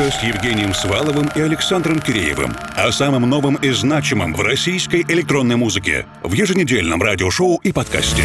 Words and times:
музыка 0.00 0.18
с 0.18 0.22
Евгением 0.22 0.74
Сваловым 0.74 1.30
и 1.34 1.40
Александром 1.40 2.00
Киреевым. 2.00 2.56
О 2.76 2.90
самом 2.90 3.28
новом 3.28 3.56
и 3.56 3.70
значимом 3.70 4.34
в 4.34 4.40
российской 4.40 5.02
электронной 5.02 5.56
музыке 5.56 6.06
в 6.22 6.32
еженедельном 6.32 7.02
радиошоу 7.02 7.56
и 7.62 7.72
подкасте. 7.72 8.22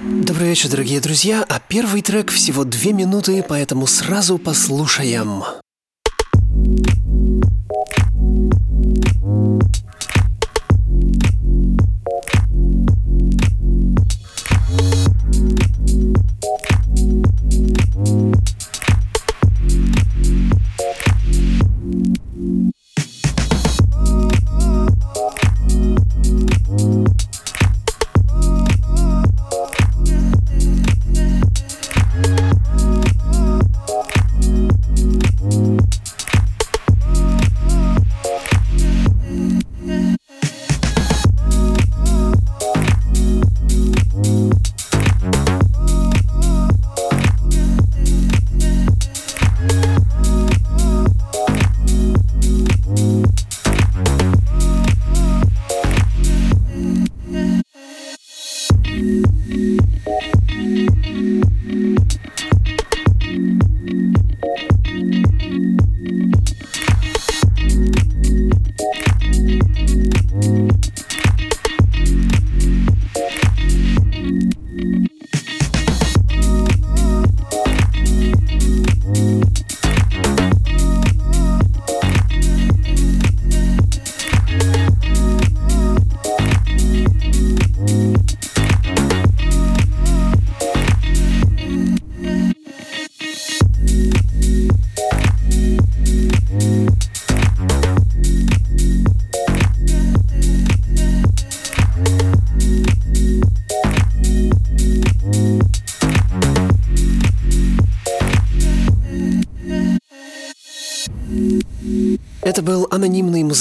Добрый 0.00 0.48
вечер, 0.48 0.68
дорогие 0.70 1.00
друзья. 1.00 1.44
А 1.48 1.60
первый 1.60 2.02
трек 2.02 2.30
всего 2.30 2.64
две 2.64 2.92
минуты, 2.92 3.44
поэтому 3.46 3.86
сразу 3.86 4.38
послушаем. 4.38 5.42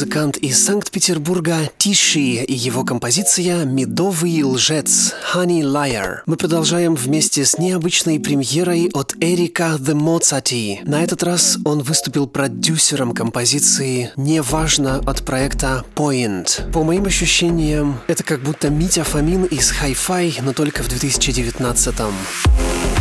Музыкант 0.04 0.36
из 0.36 0.62
Санкт-Петербурга 0.62 1.70
Тиши 1.78 2.44
и 2.44 2.54
его 2.54 2.84
композиция 2.84 3.64
«Медовый 3.64 4.44
лжец» 4.44 5.14
Honey 5.34 5.62
Liar. 5.62 6.18
Мы 6.26 6.36
продолжаем 6.36 6.96
вместе 6.96 7.46
с 7.46 7.58
необычной 7.58 8.20
премьерой 8.20 8.90
от 8.94 9.16
Эрика 9.22 9.78
The 9.80 9.94
Mozarty. 9.94 10.80
На 10.84 11.06
этот 11.06 11.24
раз 11.24 11.58
он 11.64 11.84
выступил 11.84 12.28
продюсером 12.28 13.14
композиции 13.14 14.12
«Неважно» 14.18 15.02
от 15.06 15.24
проекта 15.24 15.86
Point. 15.96 16.70
По 16.74 16.84
моим 16.84 17.06
ощущениям, 17.06 18.02
это 18.08 18.26
как 18.26 18.44
будто 18.44 18.70
Митя 18.70 19.06
Фомин 19.06 19.46
из 19.46 19.72
Hi-Fi, 19.72 20.42
но 20.42 20.52
только 20.52 20.84
в 20.84 20.90
2019 20.90 21.96
-м. 21.96 22.93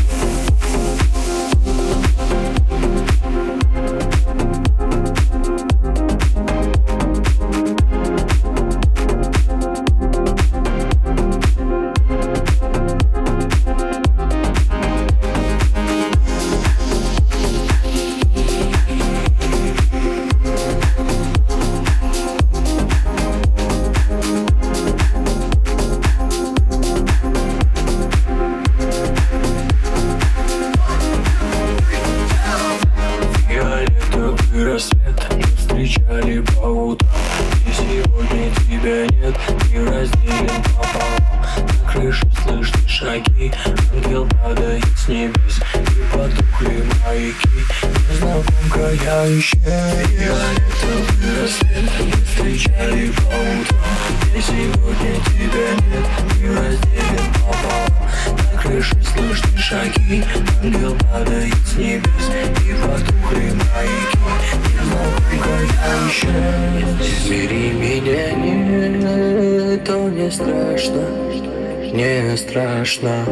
Страшно 72.37 73.25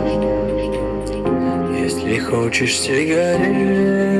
Если 1.78 2.19
хочешь 2.19 2.78
сигарет, 2.78 4.11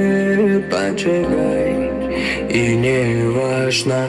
поджигай 0.70 1.90
И 2.48 2.76
не 2.76 3.28
важно 3.30 4.06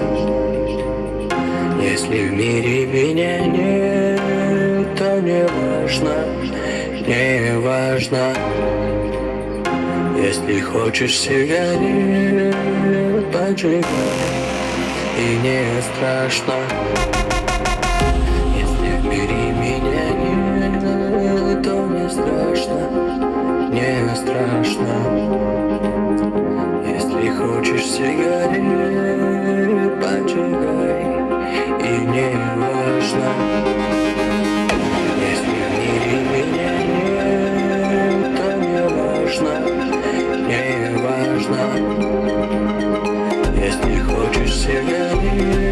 Если 1.81 2.27
в 2.27 2.33
мире 2.33 2.85
меня 2.85 3.39
нет, 3.45 4.95
то 4.97 5.19
не 5.21 5.43
важно 5.43 6.25
Не 7.07 7.57
важно 7.59 8.33
Если 10.21 10.59
хочешь 10.59 11.17
сигарет, 11.17 12.55
поджигай 13.31 13.83
И 15.17 15.37
не 15.43 15.81
страшно 15.81 16.80
страшно 24.15 24.97
Если 26.85 27.29
хочешь 27.29 27.85
сигарет, 27.85 29.41
поджигай 30.01 31.01
И 31.79 31.91
не 32.05 32.31
важно. 32.59 33.29
Не 35.21 35.35
важно 39.29 39.53
Не 40.47 40.63
Если 43.65 43.93
хочешь 43.99 44.53
сигарет, 44.55 45.70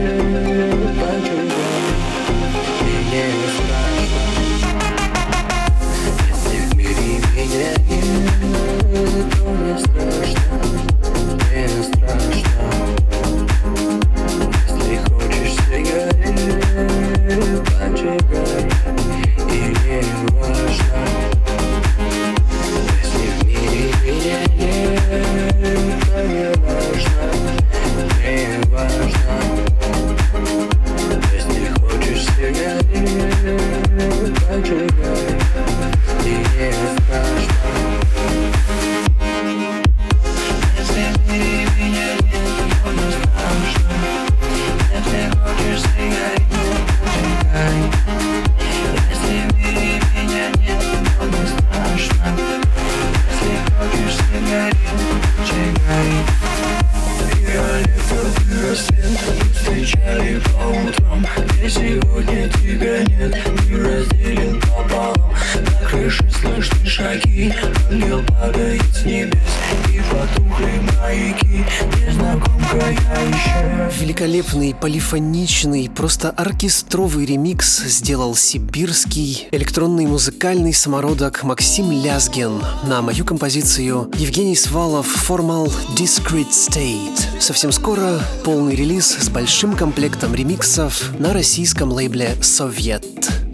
Великолепный, 74.40 74.74
полифоничный, 74.74 75.90
просто 75.94 76.30
оркестровый 76.30 77.26
ремикс 77.26 77.84
сделал 77.84 78.36
сибирский 78.36 79.50
электронный 79.52 80.06
музыкальный 80.06 80.74
самородок 80.74 81.44
Максим 81.44 81.92
Лязгин 81.92 82.62
на 82.88 83.02
мою 83.02 83.26
композицию 83.26 84.10
Евгений 84.16 84.56
Свалов 84.56 85.30
Formal 85.30 85.70
Discrete 85.98 86.52
State. 86.52 87.42
Совсем 87.42 87.74
скоро 87.74 88.22
полный 88.46 88.76
релиз 88.76 89.08
с 89.20 89.28
большим 89.28 89.76
комплектом 89.76 90.34
ремиксов 90.34 91.12
на 91.20 91.34
российском 91.34 91.92
лейбле 91.92 92.38
«Совет». 92.42 93.49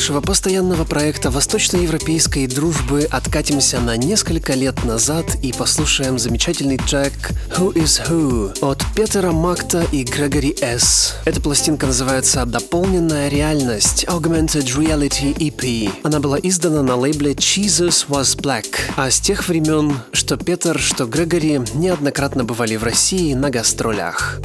Нашего 0.00 0.22
постоянного 0.22 0.84
проекта 0.84 1.30
восточноевропейской 1.30 2.46
дружбы 2.46 3.06
откатимся 3.10 3.80
на 3.80 3.98
несколько 3.98 4.54
лет 4.54 4.82
назад 4.82 5.26
и 5.42 5.52
послушаем 5.52 6.18
замечательный 6.18 6.78
трек 6.78 7.12
«Who 7.58 7.74
is 7.74 8.00
Who» 8.08 8.58
от 8.62 8.82
Петера 8.96 9.30
Макта 9.30 9.84
и 9.92 10.04
Грегори 10.04 10.56
С. 10.58 11.16
Эта 11.26 11.42
пластинка 11.42 11.84
называется 11.84 12.46
«Дополненная 12.46 13.28
реальность» 13.28 14.04
Augmented 14.04 14.74
Reality 14.74 15.34
EP. 15.36 15.92
Она 16.02 16.18
была 16.18 16.38
издана 16.42 16.82
на 16.82 16.96
лейбле 16.96 17.32
Jesus 17.32 18.06
Was 18.08 18.40
Black, 18.40 18.68
а 18.96 19.10
с 19.10 19.20
тех 19.20 19.46
времен, 19.48 19.98
что 20.12 20.38
Петер, 20.38 20.78
что 20.78 21.04
Грегори 21.04 21.60
неоднократно 21.74 22.44
бывали 22.44 22.76
в 22.76 22.84
России 22.84 23.34
на 23.34 23.50
гастролях. 23.50 24.40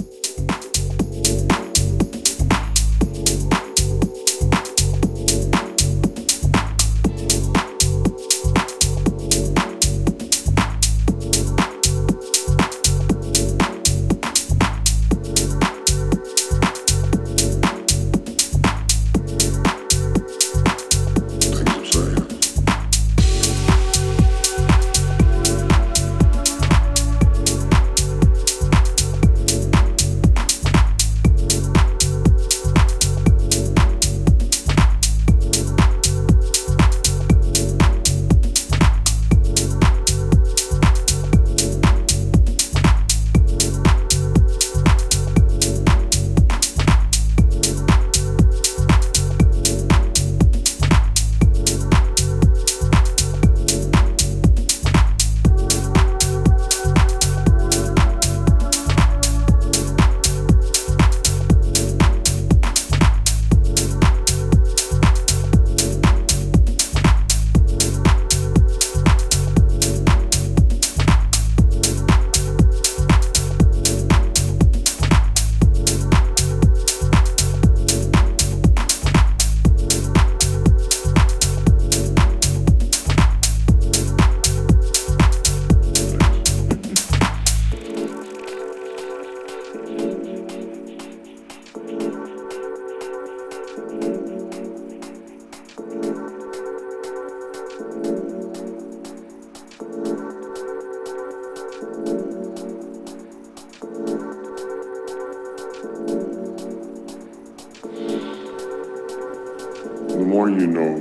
you 110.59 110.67
know 110.67 110.94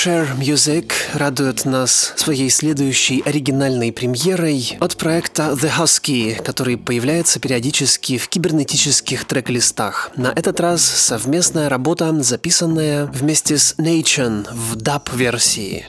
Nickshare 0.00 0.38
Music 0.38 0.92
радует 1.12 1.66
нас 1.66 2.14
своей 2.16 2.48
следующей 2.48 3.20
оригинальной 3.20 3.92
премьерой 3.92 4.78
от 4.80 4.96
проекта 4.96 5.50
The 5.52 5.70
Husky, 5.78 6.42
который 6.42 6.78
появляется 6.78 7.38
периодически 7.38 8.16
в 8.16 8.30
кибернетических 8.30 9.26
трек-листах. 9.26 10.10
На 10.16 10.28
этот 10.28 10.58
раз 10.58 10.82
совместная 10.82 11.68
работа, 11.68 12.14
записанная 12.22 13.04
вместе 13.06 13.58
с 13.58 13.74
Nation 13.76 14.46
в 14.50 14.76
даб-версии. 14.76 15.86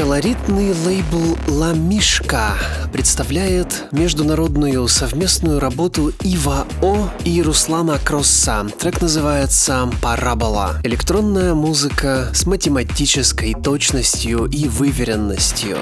Колоритный 0.00 0.72
лейбл 0.72 1.36
«Ла 1.46 1.74
Мишка» 1.74 2.54
представляет 2.90 3.84
международную 3.92 4.88
совместную 4.88 5.60
работу 5.60 6.14
Ива 6.22 6.66
О 6.80 7.10
и 7.26 7.42
Руслана 7.42 7.98
Кросса. 7.98 8.66
Трек 8.78 9.02
называется 9.02 9.90
«Парабола». 10.00 10.80
Электронная 10.84 11.52
музыка 11.52 12.30
с 12.32 12.46
математической 12.46 13.52
точностью 13.52 14.46
и 14.46 14.68
выверенностью. 14.68 15.76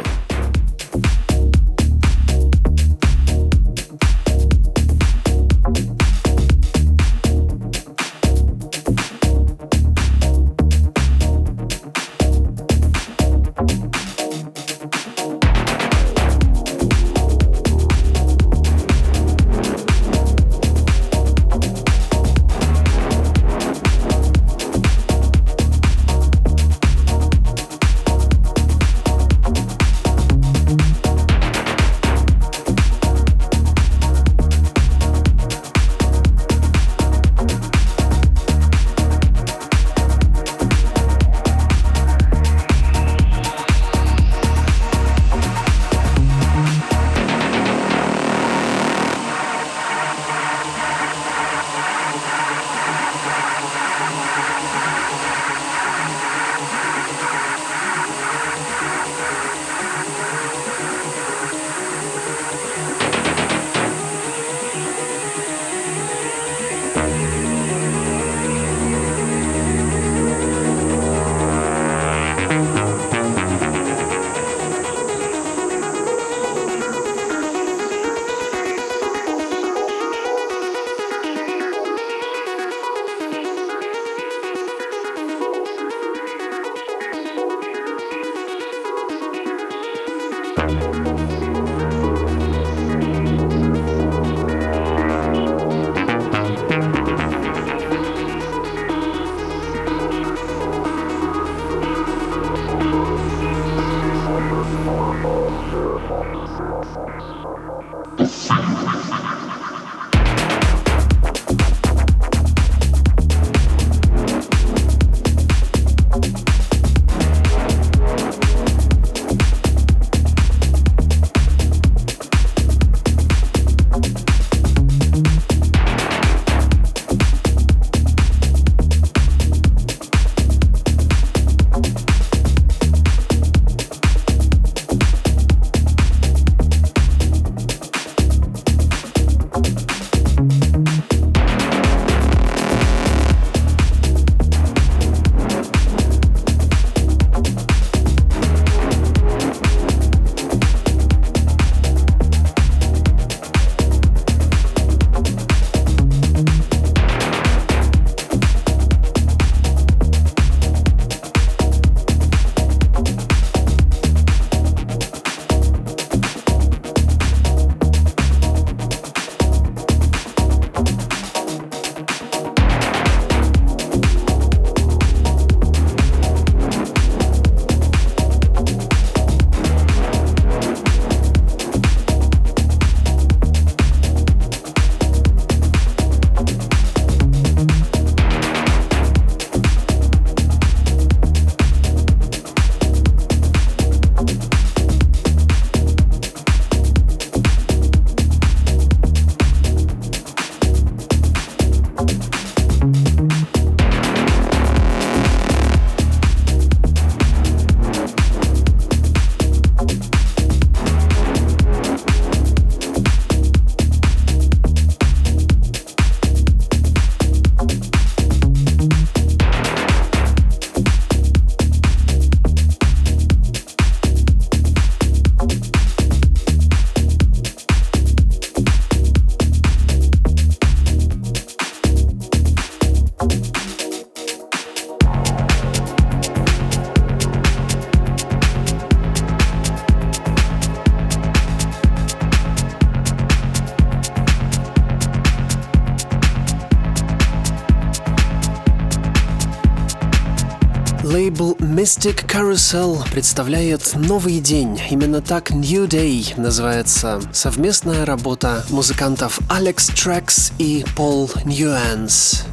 Carousel 252.48 252.96
представляет 253.12 253.94
новый 253.94 254.40
день. 254.40 254.80
Именно 254.88 255.20
так 255.20 255.50
New 255.50 255.86
Day 255.86 256.32
называется 256.40 257.20
совместная 257.30 258.06
работа 258.06 258.64
музыкантов 258.70 259.38
Alex 259.50 259.92
Trax 259.92 260.54
и 260.56 260.82
Paul 260.96 261.30
Nuance. 261.44 262.47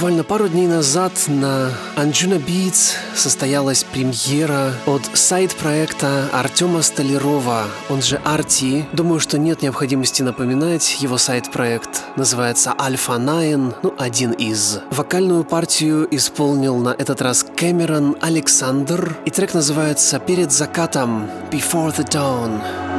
Буквально 0.00 0.24
пару 0.24 0.48
дней 0.48 0.66
назад 0.66 1.12
на 1.28 1.72
Анджуна 1.94 2.38
Beats 2.38 2.94
состоялась 3.14 3.84
премьера 3.84 4.72
от 4.86 5.02
сайт-проекта 5.12 6.26
Артема 6.32 6.80
Столярова, 6.80 7.64
он 7.90 8.00
же 8.00 8.18
Арти. 8.24 8.86
Думаю, 8.94 9.20
что 9.20 9.38
нет 9.38 9.60
необходимости 9.60 10.22
напоминать, 10.22 11.02
его 11.02 11.18
сайт-проект 11.18 12.00
называется 12.16 12.74
Альфа 12.80 13.16
Nine, 13.16 13.74
ну, 13.82 13.94
один 13.98 14.32
из. 14.32 14.78
Вокальную 14.90 15.44
партию 15.44 16.08
исполнил 16.10 16.78
на 16.78 16.96
этот 16.96 17.20
раз 17.20 17.44
Кэмерон 17.54 18.16
Александр, 18.22 19.18
и 19.26 19.30
трек 19.30 19.52
называется 19.52 20.18
«Перед 20.18 20.50
закатом» 20.50 21.28
Before 21.50 21.94
the 21.94 22.10
Dawn. 22.10 22.89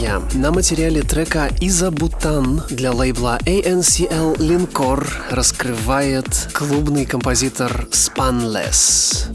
Охлаждения 0.00 0.20
на 0.34 0.50
материале 0.50 1.02
трека 1.02 1.50
«Изабутан» 1.60 2.62
для 2.70 2.92
лейбла 2.92 3.38
ANCL 3.44 4.36
Linkor 4.38 5.06
раскрывает 5.30 6.48
клубный 6.52 7.04
композитор 7.06 7.88
Spanless. 7.90 9.29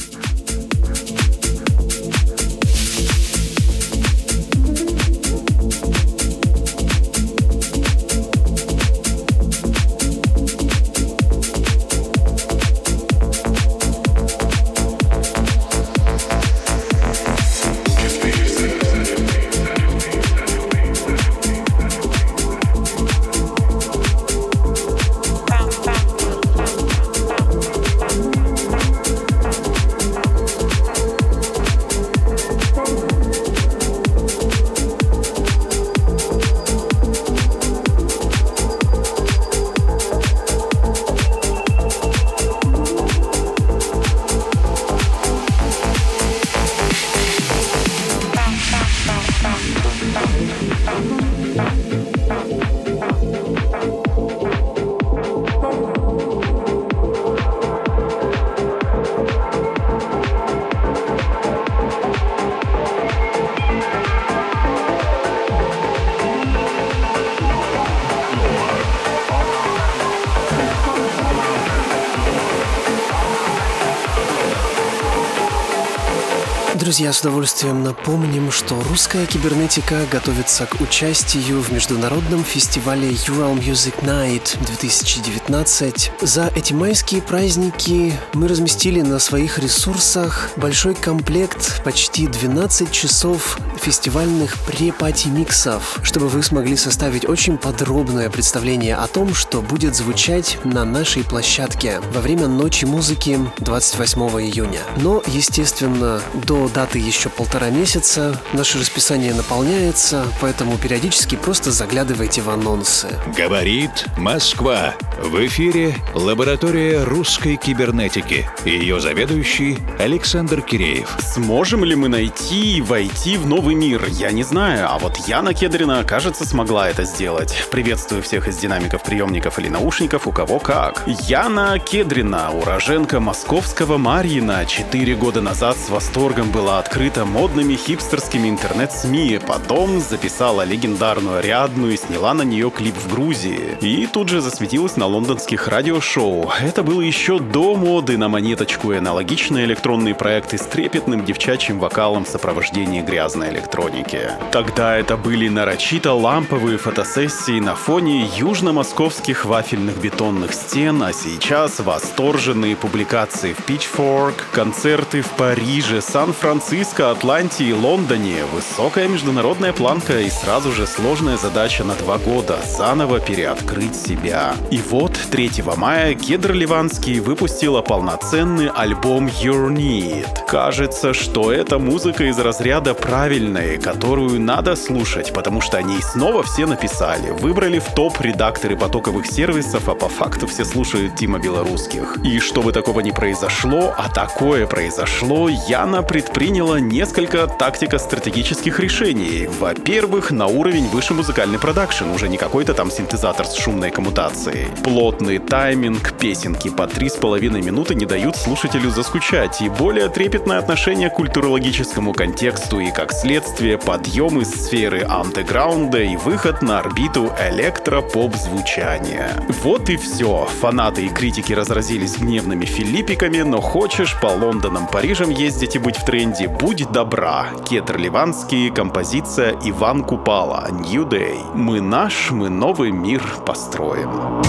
Друзья, 76.85 77.11
с 77.11 77.21
удовольствием 77.21 77.83
напомним, 77.83 78.51
что 78.51 78.79
русская 78.83 79.25
кибернетика 79.25 80.05
готовится 80.11 80.67
к 80.67 80.79
участию 80.79 81.59
в 81.59 81.71
международном 81.71 82.43
фестивале 82.43 83.09
Ural 83.09 83.57
Music 83.57 84.03
Night 84.03 84.55
2019. 84.67 86.11
За 86.21 86.51
эти 86.55 86.73
майские 86.73 87.23
праздники 87.23 88.13
мы 88.33 88.47
разместили 88.47 89.01
на 89.01 89.17
своих 89.17 89.57
ресурсах 89.57 90.51
большой 90.57 90.93
комплект, 90.93 91.83
почти 91.83 92.27
12 92.27 92.91
часов 92.91 93.57
фестивальных 93.81 94.55
препати-миксов, 94.67 96.01
чтобы 96.03 96.27
вы 96.27 96.43
смогли 96.43 96.77
составить 96.77 97.27
очень 97.27 97.57
подробное 97.57 98.29
представление 98.29 98.95
о 98.97 99.07
том, 99.07 99.33
что 99.33 99.63
будет 99.63 99.95
звучать 99.95 100.59
на 100.63 100.85
нашей 100.85 101.23
площадке 101.23 101.99
во 102.13 102.21
время 102.21 102.47
Ночи 102.47 102.85
музыки 102.85 103.39
28 103.57 104.21
июня. 104.21 104.81
Но, 104.97 105.23
естественно, 105.25 106.21
до 106.45 106.69
даты 106.75 106.99
еще 106.99 107.29
полтора 107.29 107.69
месяца, 107.69 108.37
наше 108.51 108.77
расписание 108.77 109.33
наполняется, 109.33 110.25
поэтому 110.41 110.77
периодически 110.77 111.35
просто 111.35 111.71
заглядывайте 111.71 112.41
в 112.41 112.49
анонсы. 112.49 113.17
Говорит 113.37 114.05
Москва. 114.17 114.93
В 115.21 115.45
эфире 115.47 115.95
лаборатория 116.13 117.05
русской 117.05 117.55
кибернетики. 117.55 118.49
Ее 118.65 118.99
заведующий 118.99 119.77
Александр 119.99 120.61
Киреев. 120.61 121.15
Сможем 121.19 121.85
ли 121.85 121.95
мы 121.95 122.09
найти 122.09 122.79
и 122.79 122.81
войти 122.81 123.37
в 123.37 123.47
новый 123.47 123.75
мир? 123.75 124.03
Я 124.09 124.31
не 124.31 124.43
знаю, 124.43 124.87
а 124.91 124.99
вот 124.99 125.15
Яна 125.27 125.53
Кедрина, 125.53 126.03
кажется, 126.03 126.45
смогла 126.45 126.89
это 126.89 127.05
сделать. 127.05 127.55
Приветствую 127.71 128.21
всех 128.21 128.49
из 128.49 128.57
динамиков, 128.57 129.01
приемников 129.01 129.59
или 129.59 129.69
наушников, 129.69 130.27
у 130.27 130.33
кого 130.33 130.59
как. 130.59 131.03
Яна 131.07 131.79
Кедрина, 131.79 132.51
уроженка 132.51 133.21
московского 133.21 133.97
Марьина, 133.97 134.65
четыре 134.65 135.15
года 135.15 135.39
назад 135.39 135.77
с 135.77 135.89
восторгом 135.89 136.51
была 136.51 136.64
открыта 136.73 137.25
модными 137.25 137.75
хипстерскими 137.75 138.49
интернет-СМИ, 138.49 139.39
потом 139.47 139.99
записала 139.99 140.63
легендарную 140.63 141.39
Ариадну 141.39 141.89
и 141.89 141.97
сняла 141.97 142.33
на 142.33 142.41
нее 142.41 142.69
клип 142.69 142.95
в 142.95 143.11
Грузии. 143.13 143.77
И 143.81 144.07
тут 144.07 144.29
же 144.29 144.41
засветилась 144.41 144.97
на 144.97 145.05
лондонских 145.05 145.67
радиошоу. 145.67 146.51
Это 146.61 146.83
было 146.83 147.01
еще 147.01 147.39
до 147.39 147.75
моды 147.75 148.17
на 148.17 148.27
монеточку 148.27 148.91
и 148.91 148.97
аналогичные 148.97 149.65
электронные 149.65 150.15
проекты 150.15 150.57
с 150.57 150.61
трепетным 150.61 151.23
девчачьим 151.23 151.79
вокалом 151.79 152.25
в 152.25 152.29
сопровождении 152.29 153.01
грязной 153.01 153.51
электроники. 153.51 154.31
Тогда 154.51 154.97
это 154.97 155.17
были 155.17 155.47
нарочито 155.49 156.13
ламповые 156.13 156.77
фотосессии 156.77 157.59
на 157.59 157.75
фоне 157.75 158.29
южно-московских 158.37 159.45
вафельных 159.45 159.97
бетонных 159.97 160.53
стен, 160.53 161.03
а 161.03 161.13
сейчас 161.13 161.79
восторженные 161.79 162.75
публикации 162.75 163.53
в 163.53 163.59
Pitchfork, 163.69 164.35
концерты 164.51 165.21
в 165.21 165.29
Париже, 165.31 166.01
Сан-Франциско, 166.01 166.54
Сан-Франциско, 166.55 167.11
Атланте 167.11 167.65
и 167.65 167.73
Лондоне. 167.73 168.45
Высокая 168.53 169.07
международная 169.07 169.73
планка 169.73 170.21
и 170.21 170.29
сразу 170.29 170.71
же 170.71 170.87
сложная 170.87 171.37
задача 171.37 171.83
на 171.83 171.95
два 171.95 172.17
года— 172.17 172.57
заново 172.77 173.19
переоткрыть 173.19 173.95
себя. 173.95 174.53
И 174.71 174.79
вот 174.89 175.11
3 175.31 175.75
мая 175.75 176.13
Кедр 176.13 176.53
Ливанский 176.53 177.19
выпустила 177.19 177.81
полноценный 177.81 178.69
альбом 178.69 179.27
Your 179.27 179.69
Need. 179.69 180.45
Кажется, 180.47 181.13
что 181.13 181.51
это 181.51 181.77
музыка 181.77 182.23
из 182.25 182.39
разряда 182.39 182.93
правильной, 182.93 183.77
которую 183.77 184.39
надо 184.39 184.75
слушать, 184.75 185.33
потому 185.33 185.59
что 185.61 185.77
они 185.77 186.01
снова 186.01 186.43
все 186.43 186.65
написали. 186.65 187.31
Выбрали 187.31 187.79
в 187.79 187.93
топ 187.93 188.21
редакторы 188.21 188.77
потоковых 188.77 189.25
сервисов, 189.25 189.89
а 189.89 189.95
по 189.95 190.07
факту 190.07 190.47
все 190.47 190.63
слушают 190.63 191.15
Тима 191.17 191.39
Белорусских. 191.39 192.17
И 192.23 192.39
чтобы 192.39 192.71
такого 192.71 193.01
не 193.01 193.11
произошло, 193.11 193.93
а 193.97 194.09
такое 194.09 194.67
произошло, 194.67 195.49
Яна 195.49 196.01
предприняла 196.01 196.44
приняла 196.45 196.79
несколько 196.79 197.47
тактико-стратегических 197.47 198.79
решений. 198.79 199.49
Во-первых, 199.59 200.29
на 200.29 200.45
уровень 200.45 200.87
выше 200.89 201.15
музыкальный 201.15 201.57
продакшн, 201.57 202.07
уже 202.11 202.29
не 202.29 202.37
какой-то 202.37 202.75
там 202.75 202.91
синтезатор 202.91 203.47
с 203.47 203.55
шумной 203.55 203.89
коммутацией. 203.89 204.67
Плотный 204.83 205.39
тайминг, 205.39 206.13
песенки 206.19 206.69
по 206.69 206.85
три 206.85 207.09
с 207.09 207.13
половиной 207.13 207.63
минуты 207.63 207.95
не 207.95 208.05
дают 208.05 208.35
слушателю 208.35 208.91
заскучать, 208.91 209.59
и 209.59 209.69
более 209.69 210.07
трепетное 210.07 210.59
отношение 210.59 211.09
к 211.09 211.15
культурологическому 211.15 212.13
контексту 212.13 212.79
и, 212.79 212.91
как 212.91 213.11
следствие, 213.11 213.79
подъем 213.79 214.39
из 214.39 214.53
сферы 214.53 215.03
андеграунда 215.03 216.03
и 216.03 216.15
выход 216.15 216.61
на 216.61 216.77
орбиту 216.77 217.33
электропоп-звучания. 217.49 219.31
Вот 219.63 219.89
и 219.89 219.97
все. 219.97 220.47
Фанаты 220.61 221.07
и 221.07 221.09
критики 221.09 221.53
разразились 221.53 222.19
гневными 222.19 222.65
филиппиками, 222.65 223.41
но 223.41 223.61
хочешь 223.61 224.15
по 224.21 224.27
Лондонам, 224.27 224.85
Парижам 224.85 225.31
ездить 225.31 225.75
и 225.75 225.79
быть 225.79 225.95
в 225.95 226.05
тренде, 226.05 226.34
«Будь 226.43 226.91
добра», 226.91 227.47
Кетр 227.63 227.97
Ливанский, 227.97 228.69
композиция 228.69 229.55
Иван 229.63 230.03
Купала, 230.03 230.67
New 230.69 231.07
Day. 231.07 231.39
Мы 231.53 231.79
наш, 231.79 232.31
мы 232.31 232.49
новый 232.49 232.91
мир 232.91 233.23
построим. 233.45 234.41